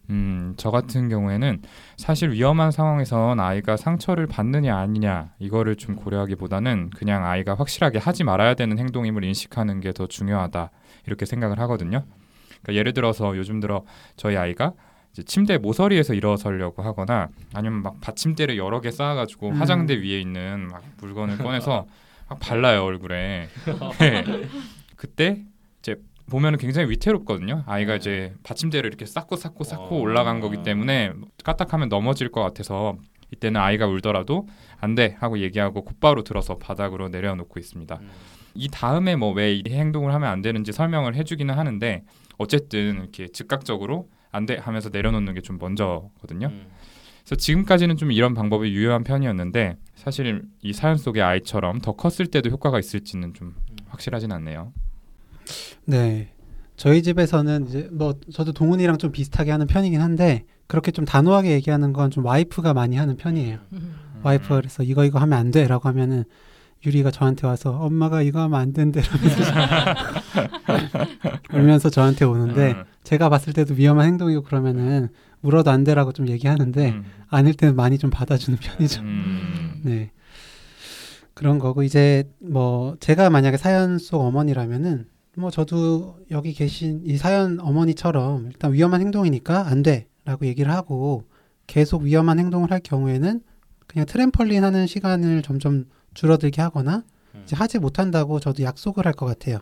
음, 0.10 0.54
저 0.58 0.70
같은 0.70 1.08
경우에는 1.08 1.62
사실 1.96 2.32
위험한 2.32 2.72
상황에선 2.72 3.40
아이가 3.40 3.78
상처를 3.78 4.28
받느냐 4.28 4.76
아니냐 4.76 5.32
이거를 5.40 5.78
좀 5.78 5.96
고려하기보다는 5.96 6.90
그냥 6.90 7.26
아이가 7.26 7.56
확실하게 7.56 8.00
하지 8.00 8.26
말아야 8.26 8.56
되는 8.56 8.78
행동임을 8.78 9.24
인식하는 9.24 9.80
게 9.80 9.94
더 9.94 10.08
중요하다 10.08 10.72
이렇게 11.08 11.26
생각을 11.26 11.58
하거든요. 11.62 12.04
그러니까 12.62 12.74
예를 12.74 12.92
들어서 12.92 13.38
요즘 13.38 13.62
들어 13.62 13.86
저희 14.18 14.36
아이가 14.36 14.74
침대 15.26 15.58
모서리에서 15.58 16.14
일어서려고 16.14 16.82
하거나 16.84 17.30
아니면 17.54 17.82
막 17.84 18.00
받침대를 18.02 18.58
여러 18.58 18.80
개 18.82 18.92
쌓아가지고 18.92 19.50
음. 19.50 19.54
화장대 19.56 19.96
위에 19.96 20.22
있는 20.22 20.68
막 20.70 20.84
물건을 21.02 21.38
꺼내서 21.38 21.86
막 22.30 22.40
발라요 22.40 22.84
얼굴에. 22.84 23.50
네. 24.00 24.24
그때 24.96 25.44
이제 25.80 25.96
보면은 26.30 26.58
굉장히 26.60 26.90
위태롭거든요. 26.90 27.64
아이가 27.68 27.96
이제 27.96 28.34
받침대를 28.44 28.88
이렇게 28.88 29.06
쌓고 29.06 29.36
쌓고 29.36 29.64
쌓고 29.66 29.98
어. 29.98 30.00
올라간 30.00 30.40
거기 30.40 30.64
때문에 30.64 31.12
까딱하면 31.44 31.90
넘어질 31.90 32.32
것 32.32 32.42
같아서 32.42 32.96
이때는 33.34 33.60
아이가 33.60 33.88
울더라도 33.88 34.48
안 34.80 34.96
돼 34.96 35.16
하고 35.20 35.40
얘기하고 35.40 35.84
곧바로 35.84 36.24
들어서 36.24 36.58
바닥으로 36.58 37.10
내려놓고 37.10 37.60
있습니다. 37.60 38.00
이 38.56 38.68
다음에 38.70 39.16
뭐 39.16 39.34
왜 39.34 39.54
이 39.54 39.64
행동을 39.70 40.14
하면 40.14 40.30
안 40.30 40.42
되는지 40.42 40.72
설명을 40.72 41.16
해주기는 41.16 41.54
하는데 41.58 42.04
어쨌든 42.38 42.96
이렇게 42.96 43.28
즉각적으로 43.28 44.10
안 44.32 44.46
돼 44.46 44.58
하면서 44.58 44.90
내려놓는 44.90 45.34
게 45.34 45.42
좀 45.42 45.58
먼저거든요. 45.60 46.48
음. 46.48 46.66
그래서 47.24 47.36
지금까지는 47.36 47.98
좀 47.98 48.12
이런 48.12 48.34
방법이 48.34 48.72
유효한 48.74 49.04
편이었는데 49.04 49.78
사실 49.96 50.44
이 50.62 50.74
사연 50.74 50.98
속의 50.98 51.22
아이처럼 51.22 51.80
더 51.80 51.92
컸을 51.94 52.28
때도 52.28 52.50
효과가 52.50 52.80
있을지는 52.80 53.34
좀 53.34 53.56
확실하진 53.90 54.32
않네요. 54.32 54.74
네. 55.86 56.30
저희 56.78 57.04
집에서는 57.04 57.68
이제 57.68 57.90
뭐 57.92 58.14
저도 58.34 58.54
동훈이랑 58.54 58.98
좀 58.98 59.12
비슷하게 59.12 59.52
하는 59.52 59.68
편이긴 59.68 60.02
한데 60.02 60.46
그렇게 60.68 60.92
좀 60.92 61.06
단호하게 61.06 61.52
얘기하는 61.52 61.94
건 61.94 62.10
좀 62.10 62.26
와이프가 62.26 62.74
많이 62.74 62.96
하는 62.96 63.18
편이에요. 63.18 63.60
와이프가 64.24 64.56
그래서 64.56 64.82
이거 64.84 65.06
이거 65.06 65.20
하면 65.20 65.38
안 65.38 65.52
돼라고 65.52 65.88
하면은 65.90 66.24
유리가 66.86 67.12
저한테 67.12 67.46
와서 67.46 67.72
엄마가 67.72 68.22
이거 68.22 68.40
하면 68.42 68.60
안 68.60 68.74
된대 68.74 69.02
이러면서 69.02 69.44
울면서 71.54 71.90
저한테 71.90 72.26
오는데 72.26 72.72
음, 72.72 72.84
제가 73.04 73.30
봤을 73.30 73.54
때도 73.54 73.76
위험한 73.76 74.08
행동이고 74.08 74.42
그러면은 74.44 75.10
울어도 75.42 75.70
안 75.72 75.84
돼라고 75.84 76.12
좀 76.12 76.28
얘기하는데 76.28 76.90
음, 76.90 77.04
아닐 77.30 77.54
때는 77.54 77.76
많이 77.76 77.98
좀 77.98 78.10
받아주는 78.10 78.58
편이죠. 78.60 79.02
음, 79.02 79.82
네. 79.86 80.12
그런 81.34 81.60
거고 81.60 81.84
이제 81.84 82.30
뭐 82.40 82.96
제가 83.00 83.30
만약에 83.30 83.58
사연 83.58 83.98
속 83.98 84.22
어머니라면은 84.22 85.08
뭐 85.38 85.50
저도 85.50 86.18
여기 86.30 86.54
계신 86.54 87.02
이 87.06 87.18
사연 87.18 87.60
어머니처럼 87.60 88.48
일단 88.48 88.74
위험한 88.74 89.02
행동이니까 89.02 89.68
안 89.68 89.82
돼라고 89.82 90.46
얘기를 90.46 90.72
하고 90.72 91.26
계속 91.68 92.02
위험한 92.04 92.38
행동을 92.38 92.72
할 92.72 92.82
경우에는 92.84 93.42
그냥 93.88 94.06
트램펄린 94.06 94.64
하는 94.64 94.88
시간을 94.88 95.42
점점 95.42 95.86
줄어들게 96.14 96.62
하거나 96.62 97.04
이제 97.44 97.56
하지 97.56 97.80
못한다고 97.80 98.40
저도 98.40 98.64
약속을 98.64 99.06
할 99.06 99.14
것 99.14 99.26
같아요. 99.26 99.60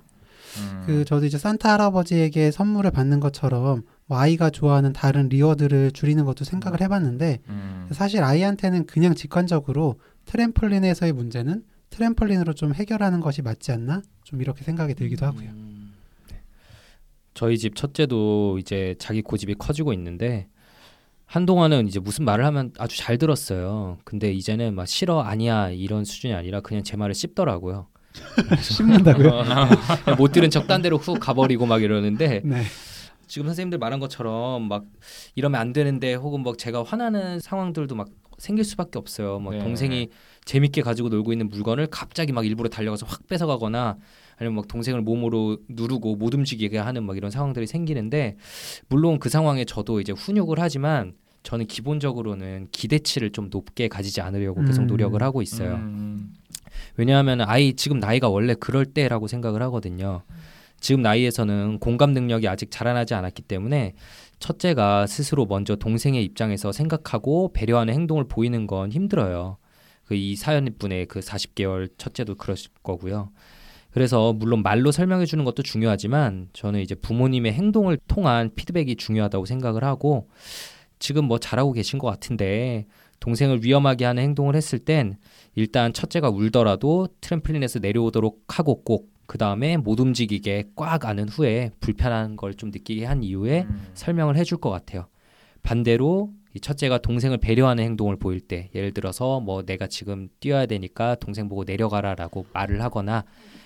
음. 0.57 0.83
그 0.85 1.05
저도 1.05 1.25
이제 1.27 1.37
산타 1.37 1.71
할아버지에게 1.73 2.49
선물을 2.49 2.89
받는 2.91 3.19
것처럼 3.19 3.83
뭐 4.07 4.17
아이가 4.17 4.49
좋아하는 4.49 4.93
다른 4.93 5.29
reward를 5.29 5.91
줄이는 5.91 6.25
것도 6.25 6.43
생각을 6.43 6.81
해봤는데 6.81 7.39
음, 7.49 7.87
사실 7.91 8.23
아이한테는 8.23 8.87
그냥 8.87 9.13
직관적으로 9.13 9.99
트램펄린에서의 10.25 11.11
문제는 11.13 11.63
트램펄린으로 11.91 12.53
좀 12.53 12.73
해결하는 12.73 13.19
것이 13.19 13.41
맞지 13.43 13.71
않나? 13.71 14.01
좀 14.23 14.41
이렇게 14.41 14.63
생각이 14.63 14.95
들기도 14.95 15.25
하고요. 15.27 15.49
음, 15.49 15.93
네. 16.31 16.37
저희 17.35 17.57
집 17.59 17.75
첫째도 17.75 18.57
이제 18.59 18.95
자기 18.97 19.21
고집이 19.21 19.55
커지고 19.55 19.93
있는데 19.93 20.47
한동안은 21.29 21.87
이제 21.87 21.99
무슨 21.99 22.25
말을 22.25 22.43
하면 22.45 22.73
아주 22.79 22.97
잘 22.97 23.19
들었어요. 23.19 23.99
근데 24.03 24.33
이제는 24.33 24.73
막 24.73 24.87
싫어 24.87 25.21
아니야 25.21 25.69
이런 25.69 26.03
수준이 26.03 26.33
아니라 26.33 26.59
그냥 26.61 26.83
제 26.83 26.97
말을 26.97 27.13
씹더라고요. 27.13 27.87
씹는다고요? 28.59 29.43
못 30.17 30.31
들은 30.31 30.49
척딴 30.49 30.81
데로 30.81 30.97
훅 30.97 31.19
가버리고 31.19 31.67
막 31.67 31.83
이러는데 31.83 32.41
네. 32.43 32.63
지금 33.27 33.45
선생님들 33.47 33.77
말한 33.77 33.99
것처럼 33.99 34.67
막 34.67 34.85
이러면 35.35 35.61
안 35.61 35.71
되는데 35.71 36.15
혹은 36.15 36.41
막 36.41 36.57
제가 36.57 36.81
화나는 36.81 37.39
상황들도 37.39 37.93
막 37.93 38.07
생길 38.39 38.65
수밖에 38.65 38.97
없어요. 38.97 39.39
막 39.39 39.51
네. 39.51 39.59
동생이 39.59 40.09
재밌게 40.45 40.81
가지고 40.81 41.09
놀고 41.09 41.31
있는 41.31 41.47
물건을 41.49 41.87
갑자기 41.91 42.31
막 42.33 42.45
일부러 42.45 42.69
달려가서 42.69 43.05
확 43.05 43.27
뺏어가거나 43.27 43.97
아니면 44.37 44.55
막 44.55 44.67
동생을 44.67 45.01
몸으로 45.01 45.57
누르고 45.67 46.15
못 46.15 46.33
움직이게 46.33 46.77
하는 46.77 47.03
막 47.03 47.17
이런 47.17 47.29
상황들이 47.29 47.67
생기는데 47.67 48.37
물론 48.87 49.19
그 49.19 49.29
상황에 49.29 49.65
저도 49.65 49.99
이제 49.99 50.13
훈육을 50.13 50.59
하지만 50.59 51.13
저는 51.43 51.67
기본적으로는 51.67 52.67
기대치를 52.71 53.31
좀 53.31 53.49
높게 53.49 53.87
가지지 53.87 54.21
않으려고 54.21 54.63
계속 54.63 54.81
음. 54.81 54.87
노력을 54.87 55.21
하고 55.21 55.41
있어요. 55.41 55.75
음, 55.75 56.33
왜냐하면 56.97 57.41
아이 57.41 57.73
지금 57.73 57.99
나이가 57.99 58.29
원래 58.29 58.53
그럴 58.53 58.85
때라고 58.85 59.27
생각을 59.27 59.61
하거든요. 59.63 60.23
지금 60.79 61.01
나이에서는 61.01 61.79
공감 61.79 62.11
능력이 62.11 62.47
아직 62.47 62.71
자라나지 62.71 63.13
않았기 63.13 63.43
때문에 63.43 63.93
첫째가 64.39 65.07
스스로 65.07 65.45
먼저 65.45 65.75
동생의 65.75 66.23
입장에서 66.23 66.71
생각하고 66.71 67.51
배려하는 67.53 67.93
행동을 67.93 68.25
보이는 68.27 68.67
건 68.67 68.91
힘들어요. 68.91 69.57
그 70.09 70.15
이 70.15 70.35
사연분의 70.35 71.05
그 71.05 71.19
40개월 71.19 71.87
첫째도 71.99 72.33
그러실 72.33 72.71
거고요. 72.81 73.29
그래서 73.91 74.33
물론 74.33 74.63
말로 74.63 74.91
설명해 74.91 75.25
주는 75.27 75.45
것도 75.45 75.61
중요하지만 75.61 76.49
저는 76.53 76.81
이제 76.81 76.95
부모님의 76.95 77.53
행동을 77.53 77.97
통한 78.07 78.49
피드백이 78.55 78.95
중요하다고 78.95 79.45
생각을 79.45 79.83
하고 79.83 80.27
지금 80.99 81.25
뭐 81.25 81.39
잘하고 81.39 81.73
계신 81.73 81.97
것 81.99 82.07
같은데 82.07 82.85
동생을 83.19 83.63
위험하게 83.63 84.05
하는 84.05 84.23
행동을 84.23 84.55
했을 84.55 84.79
땐 84.79 85.17
일단 85.55 85.93
첫째가 85.93 86.29
울더라도 86.29 87.07
트램플린에서 87.21 87.79
내려오도록 87.79 88.43
하고 88.47 88.83
꼭 88.83 89.19
그 89.29 89.37
다음에 89.37 89.77
못 89.77 89.99
움직이게 89.99 90.71
꽉 90.75 91.05
안은 91.05 91.29
후에 91.29 91.69
불편한 91.79 92.35
걸 92.35 92.55
좀 92.55 92.71
느끼게 92.71 93.05
한 93.05 93.21
이후에 93.21 93.61
음. 93.61 93.87
설명을 93.93 94.35
해줄 94.35 94.57
것 94.57 94.71
같아요. 94.71 95.05
반대로 95.61 96.33
이 96.55 96.59
첫째가 96.59 96.97
동생을 96.97 97.37
배려하는 97.37 97.83
행동을 97.83 98.17
보일 98.17 98.39
때 98.39 98.71
예를 98.73 98.91
들어서 98.91 99.39
뭐 99.39 99.61
내가 99.61 99.85
지금 99.85 100.29
뛰어야 100.39 100.65
되니까 100.65 101.13
동생 101.13 101.47
보고 101.47 101.63
내려가라라고 101.63 102.47
말을 102.53 102.81
하거나 102.81 103.23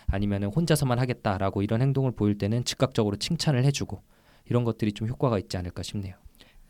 아니면은 0.08 0.50
혼자서만 0.50 1.00
하겠다라고 1.00 1.62
이런 1.62 1.82
행동을 1.82 2.12
보일 2.12 2.38
때는 2.38 2.66
즉각적으로 2.66 3.16
칭찬을 3.16 3.64
해주고 3.64 4.04
이런 4.50 4.66
것들이 4.66 4.92
좀 4.92 5.08
효과가 5.08 5.40
있지 5.40 5.56
않을까 5.56 5.82
싶네요. 5.82 6.16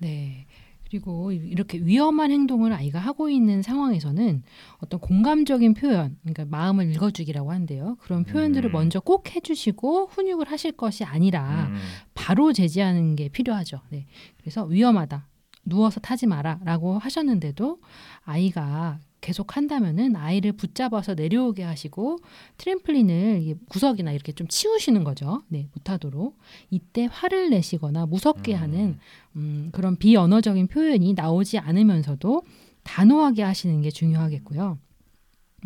네. 0.04 0.46
그리고 0.94 1.32
이렇게 1.32 1.80
위험한 1.80 2.30
행동을 2.30 2.72
아이가 2.72 3.00
하고 3.00 3.28
있는 3.28 3.64
상황에서는 3.64 4.44
어떤 4.78 5.00
공감적인 5.00 5.74
표현, 5.74 6.18
그러니까 6.22 6.46
마음을 6.46 6.92
읽어주기라고 6.92 7.52
하는데요. 7.52 7.98
그런 8.00 8.24
표현들을 8.24 8.70
음. 8.70 8.72
먼저 8.72 9.00
꼭 9.00 9.36
해주시고 9.36 10.08
훈육을 10.08 10.52
하실 10.52 10.74
것이 10.74 11.04
아니라 11.04 11.70
음. 11.72 11.78
바로 12.14 12.54
제지하는 12.54 13.16
게 13.16 13.28
필요하죠. 13.28 13.82
네. 13.90 14.06
그래서 14.38 14.66
위험하다. 14.66 15.28
누워서 15.66 16.00
타지 16.00 16.28
마라 16.28 16.60
라고 16.64 17.00
하셨는데도 17.00 17.80
아이가 18.24 19.00
계속 19.24 19.56
한다면은 19.56 20.18
아이를 20.18 20.52
붙잡아서 20.52 21.14
내려오게 21.16 21.64
하시고 21.64 22.20
트램플린을 22.58 23.56
구석이나 23.70 24.12
이렇게 24.12 24.34
좀 24.34 24.48
치우시는 24.50 25.06
거죠. 25.06 25.42
네, 25.48 25.70
못하도록. 25.74 26.38
이때 26.70 27.08
화를 27.10 27.50
내시거나 27.50 28.06
무섭게 28.06 28.54
음. 28.56 28.62
하는 28.62 29.00
음, 29.38 29.70
그런 29.72 29.96
비언어적인 29.96 30.68
표현이 30.68 31.14
나오지 31.14 31.58
않으면서도 31.58 32.44
단호하게 32.84 33.44
하시는 33.44 33.82
게 33.82 33.90
중요하겠고요. 33.90 34.78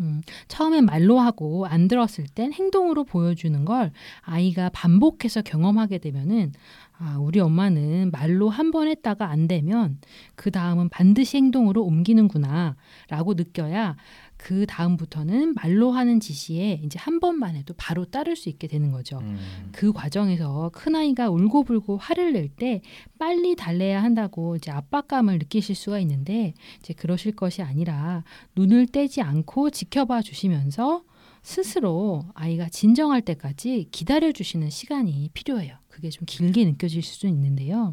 음, 0.00 0.22
처음엔 0.46 0.84
말로 0.84 1.18
하고 1.18 1.66
안 1.66 1.88
들었을 1.88 2.26
땐 2.28 2.52
행동으로 2.52 3.02
보여주는 3.02 3.64
걸 3.64 3.90
아이가 4.20 4.68
반복해서 4.68 5.42
경험하게 5.42 5.98
되면은 5.98 6.52
아, 7.00 7.16
우리 7.20 7.38
엄마는 7.38 8.10
말로 8.10 8.48
한 8.50 8.72
번 8.72 8.88
했다가 8.88 9.30
안 9.30 9.46
되면 9.48 9.98
그 10.34 10.50
다음은 10.50 10.88
반드시 10.88 11.36
행동으로 11.36 11.84
옮기는구나 11.84 12.76
라고 13.08 13.34
느껴야 13.34 13.96
그 14.36 14.66
다음부터는 14.66 15.54
말로 15.54 15.90
하는 15.92 16.20
지시에 16.20 16.80
이제 16.84 16.98
한 16.98 17.18
번만 17.20 17.56
해도 17.56 17.72
바로 17.76 18.04
따를 18.04 18.36
수 18.36 18.48
있게 18.48 18.66
되는 18.68 18.90
거죠. 18.92 19.18
음. 19.18 19.38
그 19.72 19.92
과정에서 19.92 20.70
큰아이가 20.74 21.30
울고불고 21.30 21.96
화를 21.98 22.32
낼 22.32 22.48
때 22.48 22.82
빨리 23.18 23.54
달래야 23.56 24.02
한다고 24.02 24.56
이제 24.56 24.70
압박감을 24.70 25.38
느끼실 25.38 25.74
수가 25.76 25.98
있는데 26.00 26.54
이제 26.80 26.92
그러실 26.94 27.34
것이 27.36 27.62
아니라 27.62 28.24
눈을 28.56 28.86
떼지 28.88 29.22
않고 29.22 29.70
지켜봐 29.70 30.22
주시면서 30.22 31.04
스스로 31.42 32.24
아이가 32.34 32.68
진정할 32.68 33.22
때까지 33.22 33.88
기다려 33.92 34.32
주시는 34.32 34.70
시간이 34.70 35.30
필요해요. 35.32 35.76
그게 35.98 36.10
좀 36.10 36.26
길게 36.26 36.64
느껴질 36.64 37.02
수도 37.02 37.26
있는데요. 37.26 37.90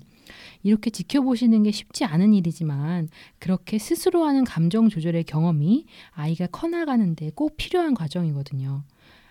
이렇게 0.61 0.91
지켜보시는 0.91 1.63
게 1.63 1.71
쉽지 1.71 2.05
않은 2.05 2.35
일이지만 2.35 3.09
그렇게 3.39 3.79
스스로 3.79 4.25
하는 4.25 4.43
감정 4.43 4.89
조절의 4.89 5.23
경험이 5.23 5.85
아이가 6.11 6.45
커나가는데 6.45 7.31
꼭 7.33 7.57
필요한 7.57 7.95
과정이거든요. 7.95 8.83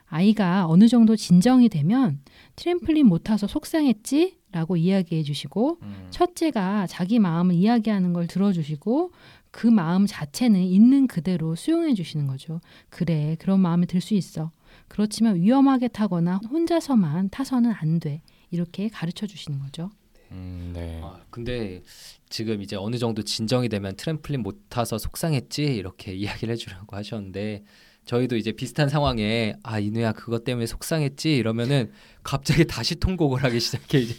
아이가 0.06 0.66
어느 0.66 0.88
정도 0.88 1.14
진정이 1.14 1.68
되면 1.68 2.20
트램플린 2.56 3.06
못 3.06 3.22
타서 3.22 3.46
속상했지? 3.46 4.38
라고 4.50 4.76
이야기해 4.76 5.22
주시고 5.22 5.78
음. 5.82 6.06
첫째가 6.10 6.88
자기 6.88 7.20
마음을 7.20 7.54
이야기하는 7.54 8.12
걸 8.12 8.26
들어주시고 8.26 9.12
그 9.52 9.68
마음 9.68 10.06
자체는 10.06 10.60
있는 10.60 11.06
그대로 11.06 11.54
수용해 11.54 11.94
주시는 11.94 12.26
거죠. 12.26 12.60
그래, 12.88 13.36
그런 13.38 13.60
마음이 13.60 13.86
들 13.86 14.00
수 14.00 14.14
있어. 14.14 14.50
그렇지만 14.88 15.36
위험하게 15.36 15.88
타거나 15.88 16.40
혼자서만 16.50 17.30
타서는 17.30 17.70
안 17.72 18.00
돼. 18.00 18.20
이렇게 18.54 18.88
가르쳐 18.88 19.26
주시는 19.26 19.58
거죠. 19.58 19.90
음, 20.30 20.72
네. 20.74 21.00
아, 21.02 21.20
근데 21.30 21.82
지금 22.28 22.62
이제 22.62 22.76
어느 22.76 22.96
정도 22.96 23.22
진정이 23.22 23.68
되면 23.68 23.96
트램플린 23.96 24.42
못 24.42 24.68
타서 24.68 24.98
속상했지 24.98 25.64
이렇게 25.64 26.14
이야기를 26.14 26.52
해주라고 26.52 26.96
하셨는데 26.96 27.64
저희도 28.04 28.36
이제 28.36 28.52
비슷한 28.52 28.88
상황에 28.90 29.54
아 29.62 29.78
이누야 29.78 30.12
그것 30.12 30.44
때문에 30.44 30.66
속상했지 30.66 31.36
이러면은 31.36 31.90
갑자기 32.22 32.66
다시 32.66 32.94
통곡을 32.96 33.42
하기 33.44 33.60
시작해 33.60 33.98
이제 33.98 34.14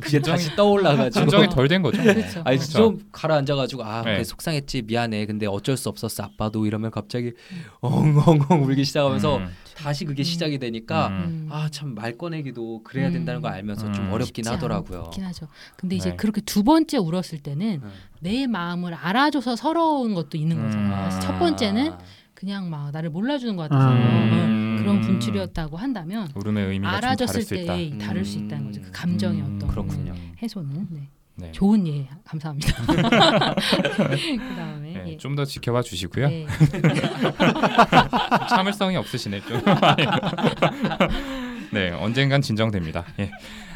그게 0.00 0.18
진정이- 0.18 0.24
다시 0.26 0.56
떠올라가지고 0.56 1.24
진정이 1.30 1.48
덜 1.48 1.68
된 1.68 1.82
거죠. 1.82 2.02
그렇죠. 2.02 2.42
아니 2.44 2.56
그렇죠. 2.58 2.72
좀 2.78 2.98
가라앉아가지고 3.12 3.82
아 3.84 4.02
네. 4.02 4.12
그래 4.12 4.24
속상했지 4.24 4.82
미안해 4.82 5.24
근데 5.26 5.46
어쩔 5.46 5.76
수 5.76 5.88
없었어 5.88 6.22
아빠도 6.24 6.66
이러면 6.66 6.90
갑자기 6.90 7.32
엉엉엉 7.80 8.62
울기 8.64 8.84
시작하면서 8.84 9.36
음. 9.38 9.48
다시 9.76 10.04
그게 10.04 10.22
시작이 10.22 10.58
되니까 10.58 11.08
음. 11.08 11.48
아참 11.50 11.94
말 11.94 12.16
꺼내기도 12.18 12.82
그래야 12.82 13.08
음. 13.08 13.12
된다는 13.14 13.40
걸 13.40 13.52
알면서 13.52 13.90
좀 13.92 14.06
음. 14.06 14.12
어렵긴 14.12 14.44
쉽지 14.44 14.48
하더라고요. 14.50 15.04
않긴 15.04 15.24
하죠. 15.24 15.48
근데 15.76 15.96
이제 15.96 16.10
네. 16.10 16.16
그렇게 16.16 16.40
두 16.42 16.62
번째 16.62 16.98
울었을 16.98 17.38
때는 17.38 17.80
음. 17.82 17.90
내 18.20 18.46
마음을 18.46 18.92
알아줘서 18.92 19.56
서러운 19.56 20.14
것도 20.14 20.36
있는 20.36 20.58
음. 20.58 20.64
거잖아요. 20.64 21.20
첫 21.20 21.38
번째는 21.38 21.92
아. 21.92 21.98
그냥 22.40 22.70
막 22.70 22.90
나를 22.90 23.10
몰라주는 23.10 23.54
것 23.54 23.68
같아서 23.68 23.92
음. 23.92 24.76
어, 24.78 24.82
그런 24.82 25.02
분출이었다고 25.02 25.76
한다면 25.76 26.30
울음의 26.34 26.68
의미가 26.68 26.90
좀 26.90 26.94
다를 26.94 27.08
알아줬을 27.08 27.42
수때 27.42 27.82
있다. 27.82 28.06
다를 28.06 28.24
수 28.24 28.38
있다는 28.38 28.64
거죠. 28.64 28.80
그 28.80 28.90
감정의 28.92 29.42
음, 29.42 29.56
어떤 29.56 29.68
그렇군요. 29.68 30.14
해소는 30.42 30.86
네. 30.88 31.08
네. 31.34 31.52
좋은 31.52 31.86
예 31.86 32.08
감사합니다. 32.24 32.72
그다음에 34.48 34.92
네, 34.94 35.04
예. 35.06 35.16
좀더 35.18 35.44
지켜봐 35.44 35.82
주시고요. 35.82 36.28
네. 36.28 36.46
참을성이 38.48 38.96
없으시네 38.96 39.42
좀. 39.42 39.60
네, 41.74 41.90
언젠간 41.90 42.40
진정됩니다. 42.40 43.04
예. 43.18 43.30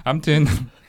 아무튼 0.05 0.47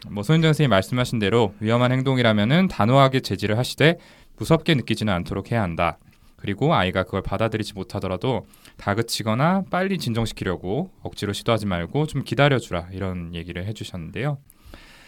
뭐 0.09 0.23
소윤정 0.23 0.47
선생님 0.49 0.69
말씀하신 0.69 1.19
대로 1.19 1.53
위험한 1.59 1.91
행동이라면은 1.91 2.69
단호하게 2.69 3.19
제지를 3.19 3.57
하시되 3.57 3.97
무섭게 4.38 4.75
느끼지는 4.75 5.13
않도록 5.13 5.51
해야 5.51 5.61
한다. 5.61 5.97
그리고 6.45 6.75
아이가 6.75 7.03
그걸 7.03 7.23
받아들이지 7.23 7.73
못하더라도 7.73 8.45
다그치거나 8.77 9.63
빨리 9.71 9.97
진정시키려고 9.97 10.91
억지로 11.01 11.34
시도하지 11.34 11.65
말고 11.65 12.05
좀 12.05 12.23
기다려주라 12.23 12.89
이런 12.91 13.34
얘기를 13.34 13.65
해주셨는데요. 13.65 14.38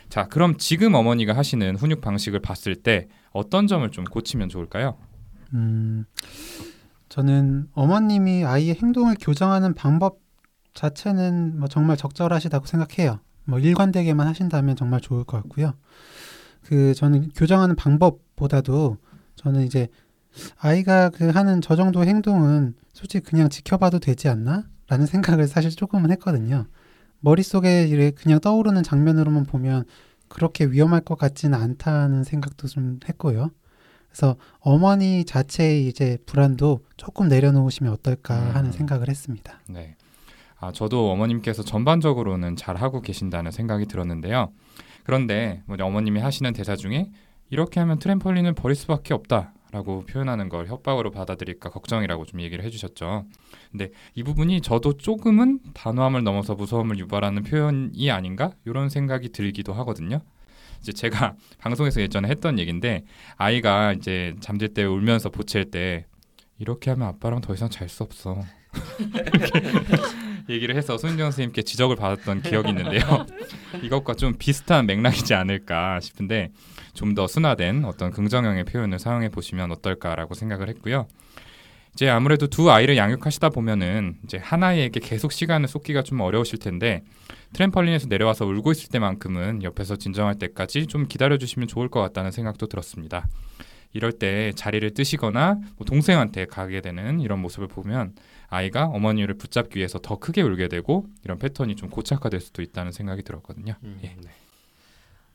자, 0.09 0.27
그럼 0.27 0.57
지금 0.57 0.95
어머니가 0.95 1.37
하시는 1.37 1.75
훈육 1.75 2.01
방식을 2.01 2.39
봤을 2.39 2.75
때 2.75 3.07
어떤 3.33 3.67
점을 3.67 3.87
좀 3.91 4.03
고치면 4.05 4.49
좋을까요? 4.49 4.97
음, 5.53 6.05
저는 7.09 7.67
어머님이 7.73 8.43
아이의 8.43 8.73
행동을 8.81 9.15
교정하는 9.21 9.75
방법 9.75 10.17
자체는 10.73 11.59
뭐 11.59 11.67
정말 11.67 11.97
적절하시다고 11.97 12.65
생각해요. 12.65 13.19
뭐 13.45 13.59
일관되게만 13.59 14.25
하신다면 14.25 14.75
정말 14.75 15.01
좋을 15.01 15.23
것 15.23 15.37
같고요. 15.43 15.75
그 16.63 16.95
저는 16.95 17.29
교정하는 17.35 17.75
방법보다도 17.75 18.97
저는 19.35 19.65
이제 19.65 19.87
아이가 20.57 21.09
그 21.09 21.29
하는 21.29 21.61
저 21.61 21.75
정도 21.75 22.03
행동은 22.03 22.75
솔직히 22.93 23.23
그냥 23.23 23.49
지켜봐도 23.49 23.99
되지 23.99 24.27
않나? 24.27 24.65
라는 24.87 25.05
생각을 25.05 25.47
사실 25.47 25.71
조금은 25.71 26.11
했거든요. 26.11 26.65
머릿속에 27.19 28.11
그냥 28.11 28.39
떠오르는 28.39 28.83
장면으로만 28.83 29.45
보면 29.45 29.83
그렇게 30.27 30.65
위험할 30.65 31.01
것 31.01 31.17
같지는 31.17 31.59
않다는 31.59 32.23
생각도 32.23 32.67
좀 32.67 32.99
했고요. 33.07 33.51
그래서 34.09 34.35
어머니 34.59 35.25
자체의 35.25 35.87
이제 35.87 36.17
불안도 36.25 36.81
조금 36.95 37.27
내려놓으시면 37.27 37.91
어떨까 37.93 38.35
하는 38.55 38.69
음. 38.69 38.71
생각을 38.71 39.09
했습니다. 39.09 39.59
네. 39.69 39.95
아, 40.59 40.71
저도 40.71 41.11
어머님께서 41.11 41.63
전반적으로는 41.63 42.55
잘 42.55 42.77
하고 42.77 43.01
계신다는 43.01 43.51
생각이 43.51 43.85
들었는데요. 43.85 44.51
그런데 45.03 45.61
뭐 45.65 45.77
어머님이 45.79 46.19
하시는 46.19 46.51
대사 46.53 46.75
중에 46.75 47.11
이렇게 47.49 47.79
하면 47.79 47.99
트램펄린을 47.99 48.53
버릴 48.53 48.75
수밖에 48.75 49.13
없다 49.13 49.53
라고 49.77 50.03
표현하는 50.05 50.49
걸 50.49 50.65
협박으로 50.65 51.11
받아들일까 51.11 51.69
걱정이라고 51.69 52.25
좀 52.25 52.41
얘기를 52.41 52.65
해주셨죠. 52.65 53.25
근데 53.69 53.91
이 54.15 54.23
부분이 54.23 54.61
저도 54.61 54.97
조금은 54.97 55.59
단호함을 55.75 56.23
넘어서 56.23 56.55
무서움을 56.55 56.97
유발하는 56.97 57.43
표현이 57.43 58.09
아닌가 58.09 58.53
이런 58.65 58.89
생각이 58.89 59.29
들기도 59.29 59.73
하거든요. 59.73 60.21
이제 60.79 60.91
제가 60.93 61.35
방송에서 61.59 62.01
예전에 62.01 62.27
했던 62.27 62.57
얘기인데 62.57 63.03
아이가 63.35 63.93
이제 63.93 64.33
잠들 64.39 64.69
때 64.69 64.83
울면서 64.83 65.29
보챌 65.29 65.65
때 65.65 66.07
이렇게 66.57 66.89
하면 66.89 67.09
아빠랑 67.09 67.41
더 67.41 67.53
이상 67.53 67.69
잘 67.69 67.87
수 67.87 68.01
없어. 68.01 68.41
얘기를 70.49 70.75
해서 70.75 70.97
손인정 70.97 71.31
선생님께 71.31 71.61
지적을 71.63 71.95
받았던 71.95 72.41
기억이 72.41 72.69
있는데요. 72.69 73.25
이것과 73.83 74.13
좀 74.15 74.33
비슷한 74.37 74.85
맥락이지 74.85 75.33
않을까 75.33 75.99
싶은데 75.99 76.51
좀 76.93 77.13
더 77.15 77.25
순화된 77.27 77.85
어떤 77.85 78.11
긍정형의 78.11 78.65
표현을 78.65 78.99
사용해 78.99 79.29
보시면 79.29 79.71
어떨까라고 79.71 80.33
생각을 80.35 80.69
했고요. 80.69 81.07
이제 81.93 82.07
아무래도 82.09 82.45
두 82.45 82.69
아이를 82.69 82.95
양육하시다 82.95 83.49
보면은 83.49 84.17
이제 84.23 84.37
하나에게 84.37 84.99
계속 84.99 85.31
시간을 85.31 85.67
쏟기가 85.67 86.03
좀 86.03 86.19
어려우실 86.21 86.59
텐데 86.59 87.01
트램펄린에서 87.53 88.07
내려와서 88.07 88.45
울고 88.45 88.71
있을 88.71 88.89
때만큼은 88.89 89.63
옆에서 89.63 89.95
진정할 89.95 90.35
때까지 90.35 90.85
좀 90.85 91.07
기다려 91.07 91.37
주시면 91.39 91.67
좋을 91.67 91.89
것 91.89 92.01
같다는 92.01 92.29
생각도 92.29 92.67
들었습니다. 92.67 93.27
이럴 93.93 94.11
때 94.11 94.51
자리를 94.55 94.93
뜨시거나 94.93 95.55
뭐 95.77 95.85
동생한테 95.87 96.45
가게 96.45 96.81
되는 96.81 97.19
이런 97.19 97.39
모습을 97.39 97.67
보면 97.67 98.13
아이가 98.49 98.85
어머니를 98.85 99.35
붙잡기 99.35 99.77
위해서 99.77 99.99
더 99.99 100.17
크게 100.17 100.41
울게 100.41 100.67
되고 100.69 101.05
이런 101.23 101.37
패턴이 101.37 101.75
좀 101.75 101.89
고착화될 101.89 102.39
수도 102.39 102.61
있다는 102.61 102.91
생각이 102.91 103.23
들었거든요. 103.23 103.75
음, 103.83 103.99
예. 104.03 104.07
네. 104.07 104.29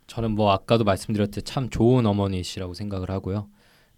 저는 0.06 0.32
뭐 0.32 0.52
아까도 0.52 0.84
말씀드렸듯이 0.84 1.44
참 1.44 1.70
좋은 1.70 2.04
어머니시라고 2.06 2.74
생각을 2.74 3.10
하고요. 3.10 3.48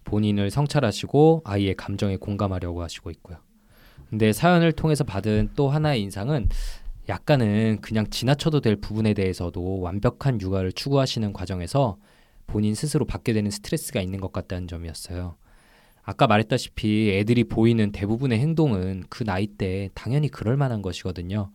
본인을 0.03 0.51
성찰하시고 0.51 1.41
아이의 1.45 1.75
감정에 1.75 2.17
공감하려고 2.17 2.83
하시고 2.83 3.09
있고요. 3.11 3.37
근데 4.09 4.31
사연을 4.33 4.71
통해서 4.71 5.03
받은 5.03 5.51
또 5.55 5.69
하나의 5.69 6.01
인상은 6.01 6.47
약간은 7.09 7.79
그냥 7.81 8.09
지나쳐도 8.09 8.61
될 8.61 8.75
부분에 8.75 9.13
대해서도 9.13 9.79
완벽한 9.79 10.39
육아를 10.41 10.71
추구하시는 10.71 11.33
과정에서 11.33 11.97
본인 12.47 12.75
스스로 12.75 13.05
받게 13.05 13.33
되는 13.33 13.49
스트레스가 13.49 14.01
있는 14.01 14.19
것 14.19 14.31
같다는 14.31 14.67
점이었어요. 14.67 15.35
아까 16.05 16.27
말했다시피 16.27 17.11
애들이 17.13 17.43
보이는 17.43 17.91
대부분의 17.91 18.39
행동은 18.39 19.05
그 19.09 19.23
나이 19.23 19.47
때 19.47 19.89
당연히 19.95 20.29
그럴 20.29 20.55
만한 20.55 20.83
것이거든요. 20.83 21.51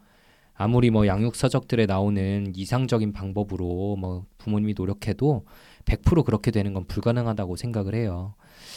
아무리 0.55 0.91
뭐 0.91 1.07
양육 1.07 1.37
서적들에 1.37 1.87
나오는 1.87 2.53
이상적인 2.55 3.13
방법으로 3.13 3.97
뭐 3.97 4.27
부모님이 4.39 4.75
노력해도 4.77 5.47
100% 5.87 6.25
그렇게 6.25 6.51
되는 6.51 6.75
건 6.75 6.85
불가능하다고 6.85 7.57
생각을 7.57 7.95
해요. 7.95 8.35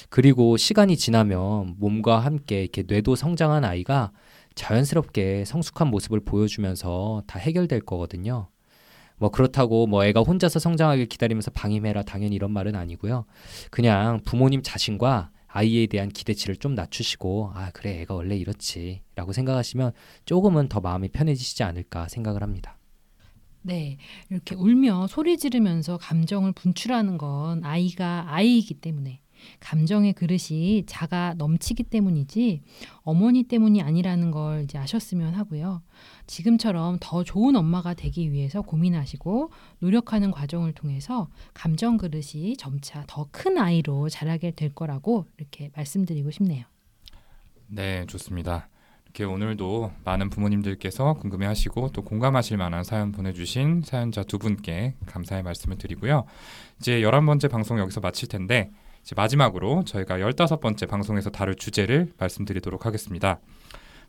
그리고 0.10 0.56
시간이 0.56 0.96
지나면 0.96 1.76
몸과 1.80 2.20
함께 2.20 2.62
이렇게 2.62 2.84
뇌도 2.88 3.16
성장한 3.16 3.66
아이가 3.66 4.12
자연스럽게 4.56 5.44
성숙한 5.46 5.90
모습을 5.90 6.20
보여주면서 6.22 7.24
다 7.28 7.40
해결될 7.40 7.82
거거든요. 7.82 8.48
뭐 9.18 9.30
그렇다고 9.30 9.88
뭐 9.88 10.06
애가 10.06 10.22
혼자서 10.22 10.60
성장하길 10.60 11.08
기다리면서 11.08 11.52
방임해라 11.52 12.04
당연히 12.04 12.36
이런 12.36 12.52
말은 12.52 12.76
아니고요. 12.76 13.26
그냥 13.72 14.22
부모님 14.24 14.62
자신과 14.64 15.32
아이에 15.56 15.86
대한 15.86 16.10
기대치를 16.10 16.58
좀 16.58 16.74
낮추시고 16.74 17.52
아 17.54 17.70
그래 17.72 18.02
애가 18.02 18.16
원래 18.16 18.36
이렇지라고 18.36 19.34
생각하시면 19.34 19.94
조금은 20.26 20.68
더 20.68 20.82
마음이 20.82 21.10
편해지시지 21.10 21.64
않을까 21.64 22.08
생각을 22.10 22.42
합니다. 22.42 22.80
네, 23.62 23.98
이렇게 24.30 24.56
울며 24.56 25.08
소리 25.08 25.38
지르면서 25.38 25.98
감정을 25.98 26.52
분출하는 26.52 27.18
건 27.18 27.64
아이가 27.64 28.26
아이이기 28.28 28.74
때문에 28.74 29.22
감정의 29.60 30.14
그릇이 30.14 30.84
자가 30.86 31.34
넘치기 31.38 31.84
때문이지 31.84 32.62
어머니 33.02 33.44
때문이 33.44 33.82
아니라는 33.82 34.32
걸 34.32 34.64
이제 34.64 34.78
아셨으면 34.78 35.34
하고요. 35.34 35.82
지금처럼 36.28 36.98
더 37.02 37.24
좋은 37.24 37.56
엄마가 37.56 37.94
되기 37.94 38.32
위해서 38.32 38.62
고민하시고 38.62 39.52
노력하는 39.80 40.32
과정을 40.32 40.74
통해서 40.74 41.28
감정 41.54 41.98
그릇이 41.98 42.56
점차 42.58 43.04
더 43.08 43.28
큰 43.32 43.58
아이로 43.58 44.10
자라게 44.10 44.52
될 44.52 44.74
거라고 44.74 45.26
이렇게 45.38 45.72
말씀드리고 45.76 46.30
싶네요. 46.32 46.66
네, 47.68 48.06
좋습니다. 48.06 48.70
이렇게 49.06 49.24
오늘도 49.26 49.92
많은 50.04 50.30
부모님들께서 50.30 51.14
궁금해하시고 51.16 51.92
또 51.94 52.04
공감하실 52.04 52.58
만한 52.58 52.84
사연 52.84 53.12
보내주신 53.12 53.82
사연자 53.84 54.24
두 54.24 54.40
분께 54.40 54.96
감사의 55.06 55.44
말씀을 55.44 55.78
드리고요. 55.78 56.26
이제 56.80 57.02
열한 57.02 57.26
번째 57.26 57.48
방송 57.48 57.80
여기서 57.80 58.02
마칠 58.02 58.28
텐데 58.28 58.72
이제 59.04 59.16
마지막으로 59.16 59.84
저희가 59.84 60.22
열다섯 60.22 60.62
번째 60.62 60.86
방송에서 60.86 61.30
다룰 61.30 61.56
주제를 61.56 62.14
말씀드리도록 62.18 62.86
하겠습니다. 62.86 63.40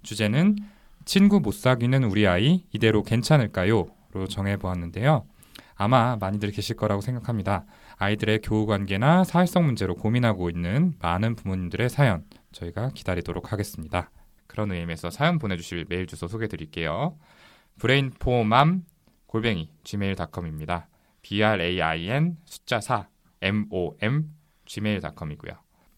주제는 0.02 0.56
친구 1.04 1.40
못 1.40 1.52
사귀는 1.52 2.04
우리 2.04 2.26
아이 2.26 2.64
이대로 2.72 3.02
괜찮을까요?로 3.02 4.26
정해보았는데요. 4.28 5.26
아마 5.74 6.16
많이들 6.16 6.52
계실 6.52 6.76
거라고 6.76 7.00
생각합니다. 7.00 7.64
아이들의 7.96 8.40
교우 8.42 8.66
관계나 8.66 9.24
사회성 9.24 9.66
문제로 9.66 9.96
고민하고 9.96 10.48
있는 10.48 10.94
많은 11.00 11.34
부모님들의 11.34 11.90
사연 11.90 12.24
저희가 12.52 12.90
기다리도록 12.94 13.52
하겠습니다. 13.52 14.10
그런 14.46 14.70
의미에서 14.70 15.10
사연 15.10 15.40
보내주실 15.40 15.86
메일 15.88 16.06
주소 16.06 16.28
소개드릴게요. 16.28 17.16
brainformam 17.80 18.84
골뱅이 19.26 19.70
gmail.com입니다. 19.82 20.86
b 21.22 21.42
r 21.42 21.60
a 21.60 21.82
i 21.82 22.08
n 22.08 22.36
숫자 22.44 22.80
4 22.80 23.08
m 23.42 23.66
o 23.70 23.96
m 24.00 24.30
gmail.com이고요. 24.66 25.52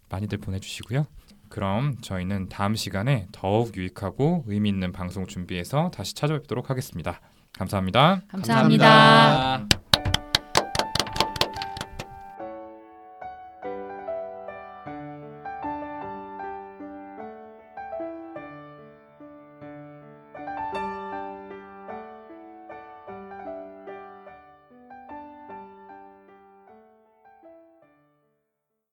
많이들 0.09 0.39
보내주시고요. 0.39 1.07
그럼 1.49 1.97
저희는 2.01 2.49
다음 2.49 2.75
시간에 2.75 3.29
더욱 3.33 3.77
유익하고 3.77 4.45
의미 4.47 4.69
있는 4.69 4.93
방송 4.93 5.27
준비해서 5.27 5.91
다시 5.95 6.15
찾아뵙도록 6.15 6.71
하겠습니다. 6.71 7.21
감사합니다. 7.59 8.23
감사합니다. 8.29 9.86